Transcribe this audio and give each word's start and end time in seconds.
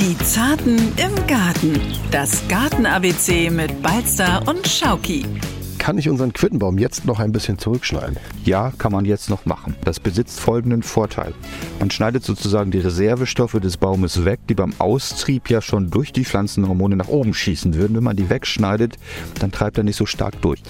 Die 0.00 0.16
Zarten 0.16 0.78
im 0.96 1.26
Garten. 1.26 1.78
Das 2.10 2.48
Garten-ABC 2.48 3.50
mit 3.50 3.82
Balzer 3.82 4.42
und 4.48 4.66
Schauki. 4.66 5.26
Kann 5.76 5.98
ich 5.98 6.08
unseren 6.08 6.32
Quittenbaum 6.32 6.78
jetzt 6.78 7.04
noch 7.04 7.20
ein 7.20 7.32
bisschen 7.32 7.58
zurückschneiden? 7.58 8.16
Ja, 8.42 8.72
kann 8.78 8.92
man 8.92 9.04
jetzt 9.04 9.28
noch 9.28 9.44
machen. 9.44 9.76
Das 9.84 10.00
besitzt 10.00 10.40
folgenden 10.40 10.82
Vorteil. 10.82 11.34
Man 11.80 11.90
schneidet 11.90 12.24
sozusagen 12.24 12.70
die 12.70 12.78
Reservestoffe 12.78 13.60
des 13.60 13.76
Baumes 13.76 14.24
weg, 14.24 14.40
die 14.48 14.54
beim 14.54 14.72
Austrieb 14.78 15.50
ja 15.50 15.60
schon 15.60 15.90
durch 15.90 16.14
die 16.14 16.24
Pflanzenhormone 16.24 16.96
nach 16.96 17.08
oben 17.08 17.34
schießen 17.34 17.74
würden. 17.74 17.94
Wenn 17.94 18.04
man 18.04 18.16
die 18.16 18.30
wegschneidet, 18.30 18.96
dann 19.38 19.52
treibt 19.52 19.76
er 19.76 19.84
nicht 19.84 19.96
so 19.96 20.06
stark 20.06 20.40
durch. 20.40 20.62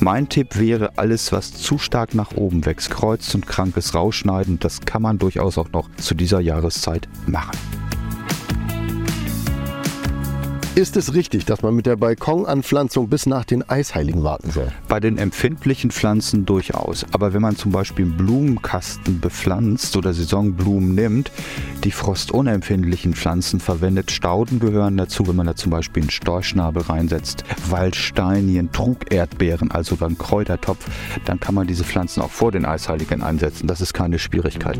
Mein 0.00 0.30
Tipp 0.30 0.58
wäre, 0.58 0.96
alles, 0.96 1.30
was 1.30 1.52
zu 1.52 1.76
stark 1.76 2.14
nach 2.14 2.32
oben 2.36 2.64
wächst, 2.64 2.88
kreuzt 2.88 3.34
und 3.34 3.46
krankes 3.46 3.94
rausschneiden. 3.94 4.58
Das 4.60 4.80
kann 4.80 5.02
man 5.02 5.18
durchaus 5.18 5.58
auch 5.58 5.70
noch 5.72 5.90
zu 5.96 6.14
dieser 6.14 6.40
Jahreszeit 6.40 7.06
machen. 7.26 7.52
Ist 10.78 10.96
es 10.96 11.12
richtig, 11.12 11.44
dass 11.44 11.62
man 11.62 11.74
mit 11.74 11.86
der 11.86 11.96
Balkonanpflanzung 11.96 13.08
bis 13.08 13.26
nach 13.26 13.44
den 13.44 13.68
Eisheiligen 13.68 14.22
warten 14.22 14.52
soll? 14.52 14.70
Bei 14.86 15.00
den 15.00 15.18
empfindlichen 15.18 15.90
Pflanzen 15.90 16.46
durchaus. 16.46 17.04
Aber 17.10 17.34
wenn 17.34 17.42
man 17.42 17.56
zum 17.56 17.72
Beispiel 17.72 18.04
einen 18.04 18.16
Blumenkasten 18.16 19.18
bepflanzt 19.18 19.96
oder 19.96 20.14
Saisonblumen 20.14 20.94
nimmt, 20.94 21.32
die 21.82 21.90
frostunempfindlichen 21.90 23.14
Pflanzen 23.14 23.58
verwendet, 23.58 24.12
Stauden 24.12 24.60
gehören 24.60 24.96
dazu, 24.96 25.26
wenn 25.26 25.34
man 25.34 25.46
da 25.46 25.56
zum 25.56 25.72
Beispiel 25.72 26.04
einen 26.04 26.10
Storchschnabel 26.10 26.84
reinsetzt, 26.84 27.42
Waldsteinien, 27.68 28.70
Trugerdbeeren, 28.70 29.72
also 29.72 29.96
beim 29.96 30.16
Kräutertopf, 30.16 30.86
dann 31.24 31.40
kann 31.40 31.56
man 31.56 31.66
diese 31.66 31.82
Pflanzen 31.82 32.22
auch 32.22 32.30
vor 32.30 32.52
den 32.52 32.64
Eisheiligen 32.64 33.24
einsetzen. 33.24 33.66
Das 33.66 33.80
ist 33.80 33.94
keine 33.94 34.20
Schwierigkeit. 34.20 34.78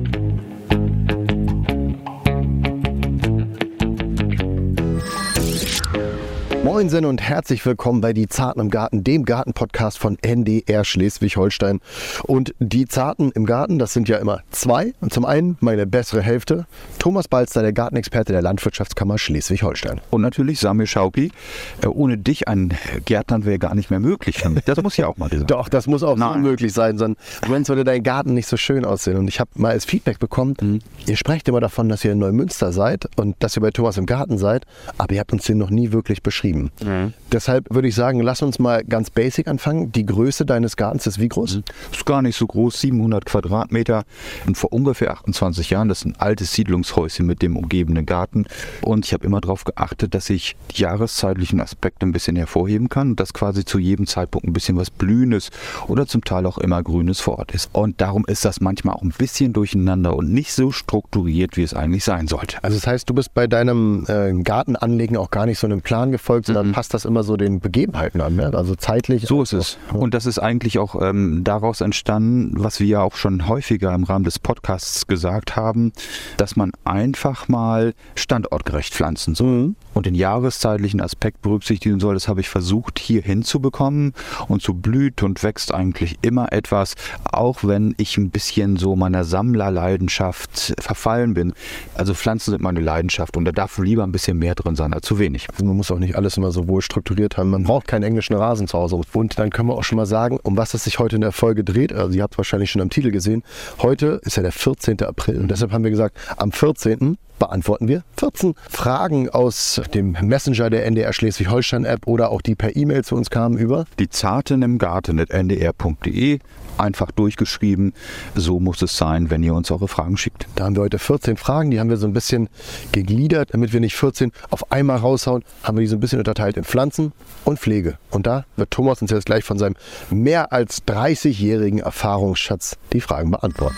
Moinsen 6.68 7.06
und 7.06 7.22
herzlich 7.22 7.64
willkommen 7.64 8.02
bei 8.02 8.12
Die 8.12 8.28
Zarten 8.28 8.60
im 8.60 8.68
Garten, 8.68 9.02
dem 9.02 9.24
Gartenpodcast 9.24 9.98
von 9.98 10.18
NDR 10.20 10.84
Schleswig-Holstein. 10.84 11.80
Und 12.24 12.54
die 12.58 12.86
Zarten 12.86 13.30
im 13.30 13.46
Garten, 13.46 13.78
das 13.78 13.94
sind 13.94 14.06
ja 14.06 14.18
immer 14.18 14.42
zwei. 14.50 14.92
Und 15.00 15.10
zum 15.10 15.24
einen 15.24 15.56
meine 15.60 15.86
bessere 15.86 16.20
Hälfte, 16.20 16.66
Thomas 16.98 17.26
Balzer, 17.26 17.62
der 17.62 17.72
Gartenexperte 17.72 18.34
der 18.34 18.42
Landwirtschaftskammer 18.42 19.16
Schleswig-Holstein. 19.16 20.02
Und 20.10 20.20
natürlich 20.20 20.60
Samir 20.60 20.86
Schauki. 20.86 21.32
Äh, 21.80 21.86
ohne 21.86 22.18
dich 22.18 22.48
ein 22.48 22.74
Gärtnern 23.06 23.46
wäre 23.46 23.58
gar 23.58 23.74
nicht 23.74 23.88
mehr 23.88 23.98
möglich. 23.98 24.44
Das 24.66 24.82
muss 24.82 24.98
ja 24.98 25.06
auch 25.06 25.16
mal 25.16 25.30
gesagt 25.30 25.50
Doch, 25.50 25.70
das 25.70 25.86
muss 25.86 26.02
auch 26.02 26.18
Nein. 26.18 26.34
so 26.34 26.38
möglich 26.40 26.74
sein, 26.74 26.98
sonst 26.98 27.18
würde 27.46 27.84
dein 27.84 28.02
Garten 28.02 28.34
nicht 28.34 28.46
so 28.46 28.58
schön 28.58 28.84
aussehen. 28.84 29.16
Und 29.16 29.28
ich 29.28 29.40
habe 29.40 29.48
mal 29.54 29.70
als 29.70 29.86
Feedback 29.86 30.18
bekommen, 30.18 30.54
mhm. 30.60 30.80
ihr 31.06 31.16
sprecht 31.16 31.48
immer 31.48 31.60
davon, 31.60 31.88
dass 31.88 32.04
ihr 32.04 32.12
in 32.12 32.18
Neumünster 32.18 32.72
seid 32.72 33.08
und 33.16 33.36
dass 33.38 33.56
ihr 33.56 33.62
bei 33.62 33.70
Thomas 33.70 33.96
im 33.96 34.04
Garten 34.04 34.36
seid, 34.36 34.66
aber 34.98 35.14
ihr 35.14 35.20
habt 35.20 35.32
uns 35.32 35.44
den 35.44 35.56
noch 35.56 35.70
nie 35.70 35.92
wirklich 35.92 36.22
beschrieben 36.22 36.57
geschrieben. 36.58 36.70
Mhm. 36.82 37.12
Deshalb 37.30 37.66
würde 37.70 37.88
ich 37.88 37.94
sagen, 37.94 38.20
lass 38.20 38.40
uns 38.40 38.58
mal 38.58 38.84
ganz 38.84 39.10
basic 39.10 39.48
anfangen. 39.48 39.92
Die 39.92 40.06
Größe 40.06 40.46
deines 40.46 40.76
Gartens 40.76 41.06
ist 41.06 41.20
wie 41.20 41.28
groß? 41.28 41.56
Mhm. 41.56 41.64
Ist 41.92 42.06
gar 42.06 42.22
nicht 42.22 42.36
so 42.36 42.46
groß, 42.46 42.80
700 42.80 43.26
Quadratmeter. 43.26 44.04
Und 44.46 44.56
vor 44.56 44.72
ungefähr 44.72 45.12
28 45.12 45.70
Jahren, 45.70 45.88
das 45.88 45.98
ist 45.98 46.06
ein 46.06 46.16
altes 46.16 46.52
Siedlungshäuschen 46.52 47.26
mit 47.26 47.42
dem 47.42 47.56
umgebenden 47.56 48.06
Garten. 48.06 48.46
Und 48.80 49.04
ich 49.04 49.12
habe 49.12 49.26
immer 49.26 49.40
darauf 49.40 49.64
geachtet, 49.64 50.14
dass 50.14 50.30
ich 50.30 50.56
die 50.74 50.82
jahreszeitlichen 50.82 51.60
Aspekte 51.60 52.06
ein 52.06 52.12
bisschen 52.12 52.36
hervorheben 52.36 52.88
kann, 52.88 53.14
dass 53.14 53.34
quasi 53.34 53.64
zu 53.64 53.78
jedem 53.78 54.06
Zeitpunkt 54.06 54.46
ein 54.46 54.52
bisschen 54.52 54.76
was 54.76 54.90
Blühendes 54.90 55.50
oder 55.86 56.06
zum 56.06 56.24
Teil 56.24 56.46
auch 56.46 56.58
immer 56.58 56.82
Grünes 56.82 57.20
vor 57.20 57.38
Ort 57.38 57.52
ist. 57.52 57.68
Und 57.74 58.00
darum 58.00 58.24
ist 58.26 58.44
das 58.44 58.60
manchmal 58.60 58.94
auch 58.94 59.02
ein 59.02 59.12
bisschen 59.16 59.52
durcheinander 59.52 60.16
und 60.16 60.32
nicht 60.32 60.52
so 60.52 60.72
strukturiert, 60.72 61.56
wie 61.58 61.62
es 61.62 61.74
eigentlich 61.74 62.04
sein 62.04 62.26
sollte. 62.26 62.62
Also 62.62 62.78
das 62.78 62.86
heißt, 62.86 63.10
du 63.10 63.14
bist 63.14 63.34
bei 63.34 63.46
deinem 63.46 64.06
äh, 64.08 64.32
Gartenanlegen 64.42 65.18
auch 65.18 65.30
gar 65.30 65.44
nicht 65.44 65.58
so 65.58 65.66
einem 65.66 65.82
Plan 65.82 66.10
gefolgt, 66.10 66.47
sondern 66.48 66.68
mhm. 66.68 66.72
passt 66.72 66.94
das 66.94 67.04
immer 67.04 67.22
so 67.22 67.36
den 67.36 67.60
Begebenheiten 67.60 68.20
an. 68.20 68.36
Ja? 68.36 68.50
Also 68.50 68.74
zeitlich. 68.74 69.26
So 69.26 69.42
ist 69.42 69.52
es. 69.52 69.78
Und 69.92 70.14
das 70.14 70.26
ist 70.26 70.38
eigentlich 70.38 70.78
auch 70.78 71.00
ähm, 71.00 71.44
daraus 71.44 71.80
entstanden, 71.80 72.52
was 72.56 72.80
wir 72.80 72.86
ja 72.86 73.02
auch 73.02 73.16
schon 73.16 73.46
häufiger 73.46 73.94
im 73.94 74.04
Rahmen 74.04 74.24
des 74.24 74.38
Podcasts 74.38 75.06
gesagt 75.06 75.56
haben, 75.56 75.92
dass 76.36 76.56
man 76.56 76.72
einfach 76.84 77.48
mal 77.48 77.94
standortgerecht 78.14 78.94
pflanzen 78.94 79.34
soll 79.34 79.46
mhm. 79.46 79.76
und 79.94 80.06
den 80.06 80.14
jahreszeitlichen 80.14 81.00
Aspekt 81.00 81.42
berücksichtigen 81.42 82.00
soll. 82.00 82.14
Das 82.14 82.28
habe 82.28 82.40
ich 82.40 82.48
versucht 82.48 82.98
hier 82.98 83.22
hinzubekommen 83.22 84.14
und 84.48 84.62
so 84.62 84.74
blüht 84.74 85.22
und 85.22 85.42
wächst 85.42 85.72
eigentlich 85.72 86.18
immer 86.22 86.52
etwas, 86.52 86.94
auch 87.24 87.62
wenn 87.62 87.94
ich 87.98 88.16
ein 88.16 88.30
bisschen 88.30 88.76
so 88.76 88.96
meiner 88.96 89.24
Sammlerleidenschaft 89.24 90.74
verfallen 90.80 91.34
bin. 91.34 91.52
Also 91.94 92.14
Pflanzen 92.14 92.52
sind 92.52 92.62
meine 92.62 92.80
Leidenschaft 92.80 93.36
und 93.36 93.44
da 93.44 93.52
darf 93.52 93.78
lieber 93.78 94.04
ein 94.04 94.12
bisschen 94.12 94.38
mehr 94.38 94.54
drin 94.54 94.76
sein 94.76 94.94
als 94.94 95.06
zu 95.06 95.18
wenig. 95.18 95.48
Also 95.50 95.64
man 95.64 95.76
muss 95.76 95.90
auch 95.90 95.98
nicht 95.98 96.16
alles 96.16 96.27
immer 96.36 96.50
so 96.50 96.68
wohl 96.68 96.82
strukturiert 96.82 97.36
haben. 97.36 97.50
Man 97.50 97.64
braucht 97.64 97.88
keinen 97.88 98.02
englischen 98.02 98.34
Rasen 98.34 98.68
zu 98.68 98.78
Hause. 98.78 99.00
Und 99.12 99.38
dann 99.38 99.50
können 99.50 99.68
wir 99.68 99.74
auch 99.74 99.84
schon 99.84 99.96
mal 99.96 100.06
sagen, 100.06 100.38
um 100.42 100.56
was 100.56 100.74
es 100.74 100.84
sich 100.84 100.98
heute 100.98 101.16
in 101.16 101.22
der 101.22 101.32
Folge 101.32 101.64
dreht. 101.64 101.92
Also 101.92 102.16
ihr 102.16 102.22
habt 102.22 102.34
es 102.34 102.38
wahrscheinlich 102.38 102.70
schon 102.70 102.82
am 102.82 102.90
Titel 102.90 103.10
gesehen. 103.10 103.42
Heute 103.80 104.20
ist 104.24 104.36
ja 104.36 104.42
der 104.42 104.52
14. 104.52 105.02
April 105.02 105.40
und 105.40 105.50
deshalb 105.50 105.72
haben 105.72 105.84
wir 105.84 105.90
gesagt, 105.90 106.16
am 106.36 106.52
14 106.52 107.18
beantworten 107.38 107.88
wir 107.88 108.02
14 108.16 108.54
Fragen 108.68 109.28
aus 109.28 109.80
dem 109.94 110.16
Messenger 110.20 110.70
der 110.70 110.86
NDR 110.86 111.12
Schleswig-Holstein-App 111.12 112.06
oder 112.06 112.30
auch 112.30 112.42
die 112.42 112.54
per 112.54 112.76
E-Mail 112.76 113.04
zu 113.04 113.14
uns 113.14 113.30
kamen 113.30 113.58
über 113.58 113.86
die 113.98 114.08
Zarten 114.08 114.62
im 114.62 114.78
Garten 114.78 115.20
at 115.20 115.30
ndr.de 115.30 116.38
einfach 116.78 117.10
durchgeschrieben. 117.10 117.92
So 118.34 118.60
muss 118.60 118.82
es 118.82 118.96
sein, 118.96 119.30
wenn 119.30 119.42
ihr 119.42 119.54
uns 119.54 119.70
eure 119.70 119.88
Fragen 119.88 120.16
schickt. 120.16 120.46
Da 120.54 120.64
haben 120.64 120.76
wir 120.76 120.82
heute 120.82 120.98
14 120.98 121.36
Fragen, 121.36 121.70
die 121.70 121.80
haben 121.80 121.90
wir 121.90 121.96
so 121.96 122.06
ein 122.06 122.12
bisschen 122.12 122.48
gegliedert, 122.92 123.52
damit 123.52 123.72
wir 123.72 123.80
nicht 123.80 123.96
14 123.96 124.32
auf 124.50 124.70
einmal 124.72 124.98
raushauen, 124.98 125.44
haben 125.62 125.76
wir 125.76 125.82
die 125.82 125.88
so 125.88 125.96
ein 125.96 126.00
bisschen 126.00 126.18
unterteilt 126.18 126.56
in 126.56 126.64
Pflanzen 126.64 127.12
und 127.44 127.58
Pflege. 127.58 127.98
Und 128.10 128.26
da 128.26 128.44
wird 128.56 128.70
Thomas 128.70 129.02
uns 129.02 129.10
jetzt 129.10 129.26
gleich 129.26 129.44
von 129.44 129.58
seinem 129.58 129.74
mehr 130.10 130.52
als 130.52 130.86
30-jährigen 130.86 131.80
Erfahrungsschatz 131.80 132.76
die 132.92 133.00
Fragen 133.00 133.30
beantworten. 133.30 133.76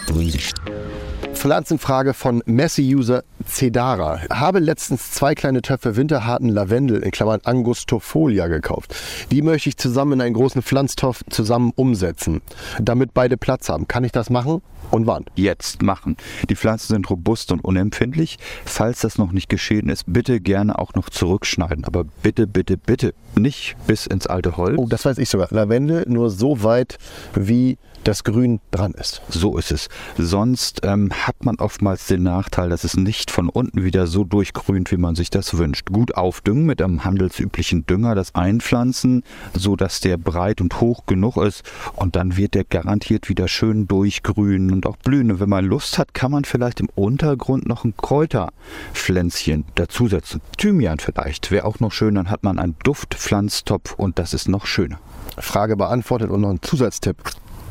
Pflanzenfrage 1.41 2.13
von 2.13 2.43
Messi-User 2.45 3.25
Cedara. 3.49 4.21
Habe 4.29 4.59
letztens 4.59 5.13
zwei 5.13 5.35
kleine 5.35 5.63
Töpfe 5.63 5.97
winterharten 5.97 6.51
Lavendel 6.51 7.03
in 7.03 7.11
Klammern 7.11 7.41
Angustofolia 7.45 8.47
gekauft. 8.49 8.95
Die 9.31 9.41
möchte 9.41 9.71
ich 9.71 9.79
zusammen 9.79 10.13
in 10.13 10.21
einen 10.21 10.35
großen 10.35 10.61
Pflanztopf 10.61 11.23
zusammen 11.31 11.73
umsetzen, 11.77 12.43
damit 12.79 13.15
beide 13.15 13.39
Platz 13.39 13.71
haben. 13.71 13.89
Kann 13.89 14.05
ich 14.05 14.13
das 14.13 14.29
machen? 14.29 14.61
Und 14.91 15.07
wann? 15.07 15.25
Jetzt 15.35 15.81
machen. 15.81 16.19
Die 16.51 16.57
Pflanzen 16.57 16.93
sind 16.93 17.09
robust 17.09 17.53
und 17.53 17.65
unempfindlich. 17.65 18.37
Falls 18.67 19.01
das 19.01 19.17
noch 19.17 19.33
nicht 19.33 19.49
geschehen 19.49 19.89
ist, 19.89 20.05
bitte 20.07 20.41
gerne 20.41 20.79
auch 20.79 20.93
noch 20.93 21.09
zurückschneiden. 21.09 21.87
Aber 21.87 22.05
bitte, 22.23 22.47
bitte, 22.47 22.77
bitte 22.77 23.15
nicht 23.35 23.77
bis 23.87 24.07
ins 24.07 24.27
alte 24.27 24.59
Holz. 24.59 24.77
Oh, 24.77 24.87
das 24.87 25.07
weiß 25.07 25.17
ich 25.17 25.31
sogar. 25.31 25.49
Lavendel 25.51 26.05
nur 26.07 26.29
so 26.29 26.63
weit, 26.63 26.99
wie 27.35 27.79
das 28.05 28.25
Grün 28.25 28.61
dran 28.71 28.93
ist. 28.93 29.23
So 29.29 29.59
ist 29.59 29.73
es. 29.73 29.89
Sonst 30.17 30.81
ähm, 30.85 31.11
hat 31.13 31.45
man 31.45 31.57
oftmals 31.57 32.07
den 32.07 32.23
Nachteil, 32.23 32.69
dass 32.69 32.85
es 32.85 32.97
nicht 32.97 33.31
von 33.31 33.49
unten 33.49 33.85
wieder 33.85 34.07
so 34.07 34.25
durchgrünt, 34.25 34.91
wie 34.91 34.97
man 34.97 35.15
sich 35.15 35.31
das 35.31 35.57
wünscht. 35.59 35.91
Gut 35.91 36.17
aufdüngen 36.17 36.67
mit 36.67 36.81
einem 36.81 37.05
handelsüblichen 37.05 37.87
Dünger, 37.87 38.15
das 38.15 38.35
einpflanzen, 38.35 39.23
so 39.55 39.77
dass 39.77 40.01
der 40.01 40.17
breit 40.17 40.61
und 40.61 40.81
hoch 40.81 41.07
genug 41.07 41.37
ist 41.37 41.63
und 41.97 42.17
dann 42.17 42.37
wird 42.37 42.55
der 42.55 42.65
garantiert 42.65 43.29
wieder 43.29 43.49
schön 43.49 43.87
durchgrünen 43.87 44.73
und 44.73 44.87
auch 44.87 44.97
blühen. 44.97 45.31
Und 45.31 45.41
wenn 45.41 45.49
man 45.49 45.65
Lust 45.65 45.99
hat, 45.99 46.15
kann 46.15 46.31
man 46.31 46.45
vielleicht 46.45 46.81
im 46.81 46.89
Untergrund 46.95 47.67
noch 47.67 47.85
ein 47.85 47.95
Kräuterpflänzchen 47.97 49.65
dazusetzen. 49.75 50.41
Thymian 50.57 50.99
vielleicht 50.99 51.51
wäre 51.51 51.65
auch 51.65 51.81
noch 51.81 51.93
schön, 51.93 52.15
dann 52.15 52.31
hat 52.31 52.45
man 52.45 52.59
einen 52.59 52.77
Duftpflanztopf 52.83 53.95
und 53.95 54.19
das 54.19 54.35
ist 54.35 54.49
noch 54.49 54.67
schöner. 54.67 54.99
Frage 55.39 55.77
beantwortet 55.77 56.31
und 56.31 56.41
noch 56.43 56.51
ein 56.51 56.63
Zusatztipp. 56.63 57.17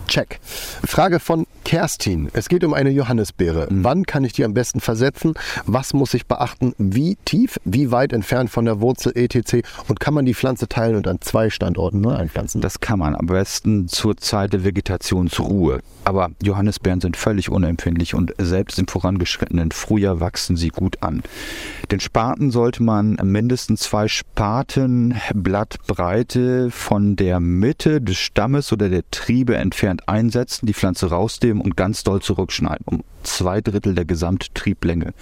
Check. 0.09 0.40
Frage 0.42 1.20
von 1.20 1.46
Kerstin. 1.64 2.30
Es 2.34 2.50
geht 2.50 2.64
um 2.64 2.74
eine 2.74 2.90
Johannisbeere. 2.90 3.68
Mhm. 3.70 3.84
Wann 3.84 4.06
kann 4.08 4.24
ich 4.24 4.34
die 4.34 4.44
am 4.44 4.56
besten 4.56 4.80
versetzen? 4.80 5.36
Was 5.68 5.94
muss 5.94 6.16
ich 6.16 6.25
beachten? 6.25 6.74
Wie 6.80 7.16
tief, 7.25 7.60
wie 7.63 7.92
weit 7.92 8.12
entfernt 8.12 8.50
von 8.50 8.66
der 8.66 8.81
Wurzel 8.81 9.16
etc. 9.16 9.68
Und 9.88 10.00
kann 10.00 10.16
man 10.16 10.25
die 10.25 10.33
Pflanze 10.33 10.68
teilen 10.68 10.95
und 10.95 11.07
an 11.07 11.22
zwei 11.22 11.51
Standorten 11.51 12.01
neu 12.01 12.16
einpflanzen? 12.16 12.60
Das 12.60 12.80
kann 12.80 12.98
man 12.98 13.16
am 13.16 13.28
besten 13.28 13.88
zur 13.88 14.18
Zeit 14.18 14.54
der 14.54 14.63
Vegetationsruhe. 14.63 15.81
Aber 16.06 16.31
Johannisbeeren 16.42 17.01
sind 17.01 17.16
völlig 17.16 17.51
unempfindlich 17.51 18.16
und 18.16 18.33
selbst 18.39 18.80
im 18.80 18.88
vorangeschrittenen 18.88 19.72
Frühjahr 19.72 20.19
wachsen 20.19 20.57
sie 20.57 20.69
gut 20.69 21.04
an. 21.04 21.22
Den 21.92 22.00
Spaten 22.00 22.50
sollte 22.50 22.81
man 22.81 23.16
mindestens 23.24 23.81
zwei 23.81 24.07
Spaten 24.07 25.16
Blattbreite 25.36 26.72
von 26.72 27.16
der 27.16 27.39
Mitte 27.39 28.01
des 28.01 28.18
Stammes 28.18 28.74
oder 28.74 28.89
der 28.89 29.04
Triebe 29.12 29.56
entfernt 29.56 29.99
einsetzen, 30.07 30.66
die 30.66 30.74
Pflanze 30.74 31.10
rausnehmen 31.10 31.62
und 31.62 31.75
ganz 31.75 32.04
doll 32.04 32.22
zurückschneiden, 32.22 32.86
um 32.86 33.04
zwei 33.24 33.62
Drittel 33.62 33.95
der 33.95 34.06
Gesamttrieblänge. 34.06 35.13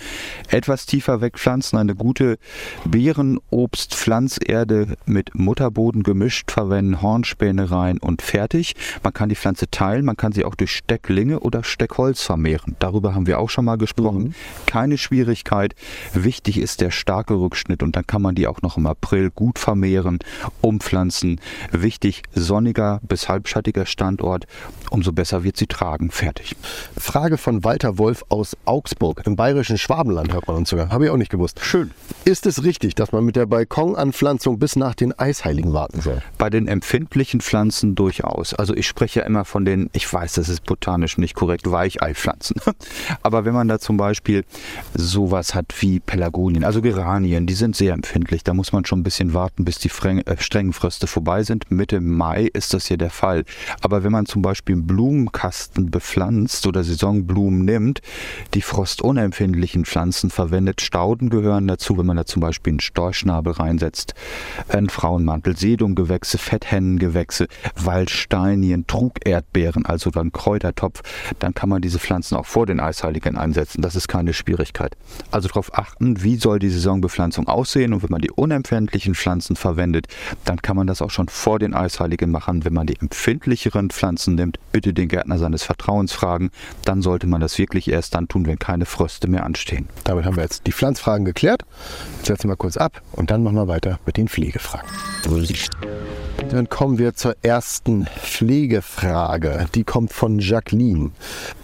Etwas 0.50 0.86
tiefer 0.86 1.22
wegpflanzen, 1.22 1.78
eine 1.78 1.96
gute 1.96 2.38
Beeren-, 2.86 3.40
Obst-, 3.50 3.96
Pflanzerde 3.96 4.98
mit 5.06 5.36
Mutterboden 5.36 6.04
gemischt 6.04 6.52
verwenden, 6.52 7.02
Hornspäne 7.02 7.72
rein 7.72 7.98
und 7.98 8.22
fertig. 8.22 8.76
Man 9.04 9.14
kann 9.14 9.30
die 9.30 9.36
Pflanze 9.36 9.70
teilen, 9.70 10.06
man 10.06 10.18
kann 10.18 10.32
sie 10.32 10.46
auch 10.46 10.56
durch 10.56 10.72
Stecklinge 10.72 11.40
oder 11.40 11.64
Steckholz 11.64 12.22
vermehren. 12.22 12.76
Darüber 12.80 13.16
haben 13.16 13.28
wir 13.28 13.40
auch 13.40 13.50
schon 13.50 13.66
mal 13.66 13.78
gesprochen. 13.78 14.24
Mhm. 14.24 14.34
Keine 14.66 14.98
Schwierigkeit. 14.98 15.76
Wichtig 16.14 16.58
ist 16.60 16.82
der 16.82 16.92
starke 16.92 17.34
Rückschnitt 17.34 17.84
und 17.84 17.96
dann 17.96 18.08
kann 18.08 18.22
man 18.22 18.36
die 18.36 18.48
auch 18.48 18.62
noch 18.62 18.78
im 18.78 18.86
April 18.86 19.32
gut 19.32 19.60
vermehren, 19.60 20.20
umpflanzen. 20.62 21.40
Wichtig, 21.72 22.24
sonniger 22.34 23.00
bis 23.04 23.30
halbschattiger 23.30 23.86
Standort, 23.86 24.46
umso 24.90 25.12
besser 25.12 25.44
wird 25.44 25.58
sie 25.58 25.68
tragen. 25.68 26.12
Fertig. 26.12 26.56
Frage 26.98 27.38
von 27.38 27.64
Walter 27.64 27.87
Wolf 27.98 28.24
aus 28.30 28.58
Augsburg. 28.66 29.22
Im 29.26 29.36
bayerischen 29.36 29.78
Schwabenland 29.78 30.34
hört 30.34 30.48
man 30.48 30.58
uns 30.58 30.70
sogar. 30.70 30.90
Habe 30.90 31.06
ich 31.06 31.12
auch 31.12 31.18
nicht 31.18 31.32
gewusst. 31.32 31.60
Schön. 31.62 31.92
Ist 32.26 32.46
es 32.46 32.64
richtig, 32.64 32.96
dass 32.96 33.12
man 33.12 33.24
mit 33.24 33.36
der 33.36 33.46
Balkonanpflanzung 33.46 34.60
bis 34.60 34.76
nach 34.76 34.96
den 34.96 35.18
Eisheiligen 35.18 35.74
warten 35.74 36.02
soll? 36.02 36.22
Bei 36.38 36.50
den 36.50 36.68
empfindlichen 36.68 37.42
Pflanzen 37.42 37.96
durchaus. 37.96 38.54
Also 38.54 38.76
ich 38.76 38.88
spreche 38.88 39.22
ja 39.22 39.26
immer 39.26 39.46
von 39.46 39.64
den, 39.64 39.90
ich 39.94 40.12
weiß, 40.12 40.34
das 40.34 40.50
ist 40.50 40.66
botanisch 40.66 41.18
nicht 41.18 41.36
korrekt, 41.36 41.72
Weicheipflanzen. 41.72 42.58
Aber 43.22 43.46
wenn 43.46 43.54
man 43.54 43.68
da 43.68 43.80
zum 43.80 43.98
Beispiel 43.98 44.44
sowas 44.94 45.56
hat 45.56 45.74
wie 45.80 46.00
Pelargonien, 46.00 46.64
also 46.64 46.82
Geranien, 46.82 47.46
die 47.48 47.54
sind 47.54 47.76
sehr 47.76 47.94
empfindlich. 47.94 48.44
Da 48.44 48.54
muss 48.54 48.74
man 48.74 48.86
schon 48.86 49.00
ein 49.00 49.04
bisschen 49.04 49.34
warten, 49.34 49.66
bis 49.66 49.80
die 49.80 49.90
äh, 49.90 50.36
strengen 50.40 50.74
Fröste 50.74 51.08
vorbei 51.08 51.44
sind. 51.44 51.72
Mitte 51.72 52.02
Mai 52.02 52.50
ist 52.54 52.74
das 52.74 52.88
hier 52.88 52.98
der 52.98 53.10
Fall. 53.10 53.46
Aber 53.82 54.04
wenn 54.04 54.12
man 54.12 54.26
zum 54.26 54.42
Beispiel 54.42 54.76
einen 54.76 54.88
Blumenkasten 54.88 55.92
bepflanzt 55.92 56.68
oder 56.68 56.84
Saisonblumen 56.84 57.66
nimmt, 57.66 57.77
die 58.54 58.62
frostunempfindlichen 58.62 59.86
Pflanzen 59.86 60.30
verwendet, 60.30 60.82
Stauden 60.82 61.30
gehören 61.30 61.68
dazu, 61.68 61.98
wenn 61.98 62.06
man 62.06 62.18
da 62.18 62.26
zum 62.26 62.42
Beispiel 62.42 62.74
einen 62.74 62.80
Storchschnabel 62.80 63.54
reinsetzt, 63.54 64.14
einen 64.70 64.90
Frauenmantel, 64.90 65.56
Sedumgewächse, 65.58 66.38
Fetthennengewächse, 66.38 67.48
Waldsteinien, 67.76 68.88
Trugerdbeeren, 68.88 69.86
also 69.86 70.10
dann 70.10 70.32
Kräutertopf, 70.32 71.02
dann 71.40 71.54
kann 71.54 71.70
man 71.70 71.82
diese 71.82 72.00
Pflanzen 72.00 72.36
auch 72.36 72.46
vor 72.46 72.66
den 72.66 72.80
Eisheiligen 72.80 73.38
einsetzen. 73.38 73.82
Das 73.82 73.96
ist 73.96 74.08
keine 74.08 74.34
Schwierigkeit. 74.34 74.96
Also 75.32 75.48
darauf 75.48 75.78
achten, 75.78 76.24
wie 76.24 76.38
soll 76.38 76.60
die 76.60 76.70
Saisonbepflanzung 76.70 77.48
aussehen 77.48 77.94
und 77.94 78.04
wenn 78.04 78.12
man 78.12 78.22
die 78.22 78.32
unempfindlichen 78.32 79.16
Pflanzen 79.16 79.56
verwendet, 79.56 80.08
dann 80.46 80.62
kann 80.62 80.76
man 80.76 80.88
das 80.88 81.02
auch 81.02 81.12
schon 81.12 81.30
vor 81.30 81.60
den 81.60 81.74
Eisheiligen 81.74 82.32
machen. 82.32 82.66
Wenn 82.66 82.74
man 82.74 82.88
die 82.88 83.00
empfindlicheren 83.00 83.90
Pflanzen 83.90 84.36
nimmt, 84.36 84.60
bitte 84.72 84.94
den 84.94 85.08
Gärtner 85.08 85.38
seines 85.38 85.64
Vertrauens 85.64 86.14
fragen, 86.14 86.50
dann 86.86 87.02
sollte 87.02 87.28
man 87.28 87.42
das 87.42 87.58
wirklich 87.58 87.67
erst 87.90 88.16
dann 88.16 88.28
tun, 88.28 88.46
wenn 88.46 88.60
keine 88.60 88.86
Fröste 88.86 89.28
mehr 89.28 89.46
anstehen. 89.46 89.88
Damit 90.04 90.26
haben 90.26 90.36
wir 90.36 90.44
jetzt 90.44 90.68
die 90.68 90.72
Pflanzfragen 90.72 91.26
geklärt. 91.26 91.64
Jetzt 92.18 92.28
setzen 92.28 92.50
wir 92.50 92.56
kurz 92.56 92.78
ab 92.78 93.02
und 93.12 93.32
dann 93.32 93.44
machen 93.44 93.56
wir 93.56 93.68
weiter 93.68 94.00
mit 94.06 94.18
den 94.18 94.28
Pflegefragen. 94.28 94.90
Dann 96.50 96.70
kommen 96.70 96.98
wir 96.98 97.14
zur 97.14 97.36
ersten 97.42 98.06
Pflegefrage. 98.06 99.66
Die 99.76 99.84
kommt 99.84 100.14
von 100.14 100.40
Jacqueline. 100.40 101.12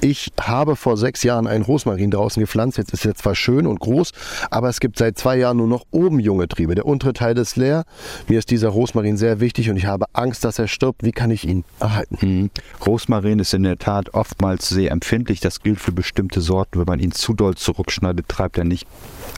Ich 0.01 0.31
habe 0.39 0.75
vor 0.75 0.97
sechs 0.97 1.23
Jahren 1.23 1.47
einen 1.47 1.63
Rosmarin 1.63 2.11
draußen 2.11 2.41
gepflanzt. 2.41 2.77
Jetzt 2.77 2.91
ist 2.93 3.05
er 3.05 3.15
zwar 3.15 3.33
schön 3.33 3.65
und 3.65 3.79
groß, 3.79 4.11
aber 4.51 4.67
es 4.67 4.81
gibt 4.81 4.97
seit 4.97 5.17
zwei 5.17 5.37
Jahren 5.37 5.57
nur 5.57 5.67
noch 5.67 5.85
oben 5.91 6.19
junge 6.19 6.49
Triebe. 6.49 6.75
Der 6.75 6.85
untere 6.85 7.13
Teil 7.13 7.37
ist 7.37 7.55
leer. 7.55 7.85
Mir 8.27 8.39
ist 8.39 8.51
dieser 8.51 8.69
Rosmarin 8.69 9.15
sehr 9.15 9.39
wichtig 9.39 9.69
und 9.69 9.77
ich 9.77 9.85
habe 9.85 10.05
Angst, 10.11 10.43
dass 10.43 10.59
er 10.59 10.67
stirbt. 10.67 11.03
Wie 11.03 11.13
kann 11.13 11.31
ich 11.31 11.47
ihn 11.47 11.63
erhalten? 11.79 12.17
Hm. 12.19 12.49
Rosmarin 12.85 13.39
ist 13.39 13.53
in 13.53 13.63
der 13.63 13.77
Tat 13.77 14.13
oftmals 14.13 14.67
sehr 14.67 14.91
empfindlich. 14.91 15.39
Das 15.39 15.61
gilt 15.61 15.79
für 15.79 15.93
bestimmte 15.93 16.41
Sorten. 16.41 16.79
Wenn 16.79 16.87
man 16.87 16.99
ihn 16.99 17.13
zu 17.13 17.33
doll 17.33 17.55
zurückschneidet, 17.55 18.27
treibt 18.27 18.57
er 18.57 18.65
nicht 18.65 18.85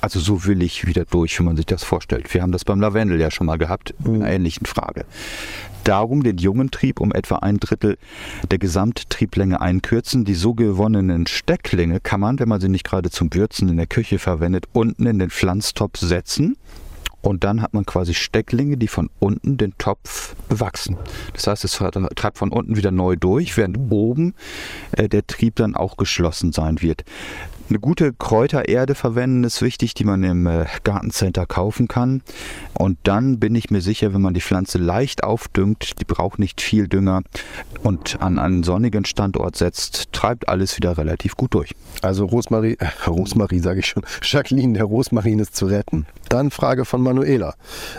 also 0.02 0.20
so 0.20 0.46
willig 0.46 0.86
wieder 0.86 1.06
durch, 1.06 1.40
wie 1.40 1.44
man 1.44 1.56
sich 1.56 1.66
das 1.66 1.84
vorstellt. 1.84 2.34
Wir 2.34 2.42
haben 2.42 2.52
das 2.52 2.66
beim 2.66 2.80
Lavendel 2.80 3.20
ja 3.20 3.32
schon 3.32 3.48
mal 3.48 3.58
gehabt, 3.58 3.94
in 4.04 4.16
einer 4.16 4.32
ähnlichen 4.32 4.66
Frage. 4.66 5.06
Darum 5.84 6.24
den 6.24 6.38
jungen 6.38 6.72
Trieb 6.72 7.00
um 7.00 7.14
etwa 7.14 7.36
ein 7.38 7.60
Drittel 7.60 7.98
der 8.50 8.58
Gesamttrieblänge 8.58 9.62
einkürzen. 9.62 10.26
Die 10.26 10.34
so 10.34 10.56
gewonnenen 10.56 11.28
Stecklinge 11.28 12.00
kann 12.00 12.20
man, 12.20 12.40
wenn 12.40 12.50
man 12.50 12.60
sie 12.60 12.70
nicht 12.70 12.86
gerade 12.86 13.12
zum 13.12 13.32
Würzen 13.34 13.70
in 13.70 13.78
der 13.78 13.86
Küche 13.88 14.18
verwendet, 14.18 14.66
unten 14.74 15.06
in 15.06 15.20
den 15.20 15.30
Pflanztopf 15.30 16.00
setzen. 16.00 16.58
Und 17.22 17.44
dann 17.44 17.62
hat 17.62 17.74
man 17.74 17.86
quasi 17.86 18.14
Stecklinge, 18.14 18.78
die 18.78 18.88
von 18.88 19.10
unten 19.20 19.58
den 19.58 19.76
Topf 19.80 20.36
bewachsen. 20.48 20.96
Das 21.34 21.48
heißt, 21.48 21.66
es 21.66 21.82
treibt 22.16 22.38
von 22.38 22.52
unten 22.52 22.78
wieder 22.78 22.92
neu 22.92 23.16
durch, 23.16 23.58
während 23.58 23.78
oben 23.92 24.36
äh, 24.92 25.10
der 25.10 25.26
Trieb 25.26 25.56
dann 25.56 25.76
auch 25.76 25.98
geschlossen 25.98 26.52
sein 26.52 26.82
wird. 26.84 27.04
Eine 27.68 27.80
gute 27.80 28.14
Kräutererde 28.14 28.94
verwenden 28.94 29.44
ist 29.44 29.64
wichtig, 29.64 29.96
die 29.96 30.04
man 30.04 30.24
im 30.24 30.46
äh, 30.46 30.66
Gartencenter 30.84 31.48
kaufen 31.48 31.88
kann. 31.88 32.22
Und 32.76 33.00
dann 33.04 33.40
bin 33.40 33.56
ich 33.56 33.72
mir 33.72 33.82
sicher, 33.82 34.14
wenn 34.14 34.22
man 34.22 34.36
die 34.36 34.42
Pflanze 34.42 34.78
leicht 34.78 35.24
aufdüngt, 35.24 36.00
die 36.00 36.06
braucht 36.06 36.38
nicht 36.38 36.62
viel 36.62 36.88
Dünger 36.88 37.24
und 37.82 38.22
an 38.22 38.38
einen 38.38 38.62
sonnigen 38.62 39.04
Standort 39.06 39.56
setzt, 39.56 40.14
treibt 40.14 40.48
alles 40.48 40.78
wieder 40.78 40.98
relativ 40.98 41.36
gut 41.38 41.56
durch. 41.56 41.74
Also 42.04 42.26
Rosmarie, 42.26 42.78
äh, 42.78 42.88
Rosmarie 43.08 43.60
sage 43.60 43.80
ich 43.80 43.88
schon, 43.88 44.04
Jacqueline, 44.22 44.74
der 44.74 44.84
Rosmarin 44.84 45.40
ist 45.40 45.56
zu 45.56 45.66
retten. 45.66 46.06
Dann 46.30 46.52
Frage 46.52 46.86
von 46.86 47.02
Manuela. 47.02 47.56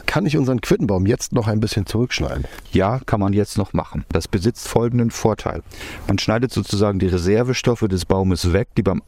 Kann 0.07 0.27
ich 0.27 0.37
unseren 0.37 0.61
Quittenbaum 0.61 1.07
jetzt 1.07 1.33
noch 1.33 1.49
ein 1.49 1.59
bisschen 1.59 1.87
zurückschneiden? 1.87 2.45
Ja, 2.71 3.01
kann 3.05 3.19
man 3.19 3.33
jetzt 3.33 3.59
noch 3.59 3.73
machen. 3.73 4.05
Das 4.11 4.29
besitzt 4.29 4.69
folgenden 4.69 5.11
Vorteil. 5.11 5.63
Man 6.07 6.19
schneidet 6.19 6.53
sozusagen 6.53 6.99
die 7.01 7.07
Reservestoffe 7.07 7.89
des 7.89 8.05
Baumes 8.05 8.53
weg, 8.53 8.69
die 8.77 8.83
beim 8.83 9.03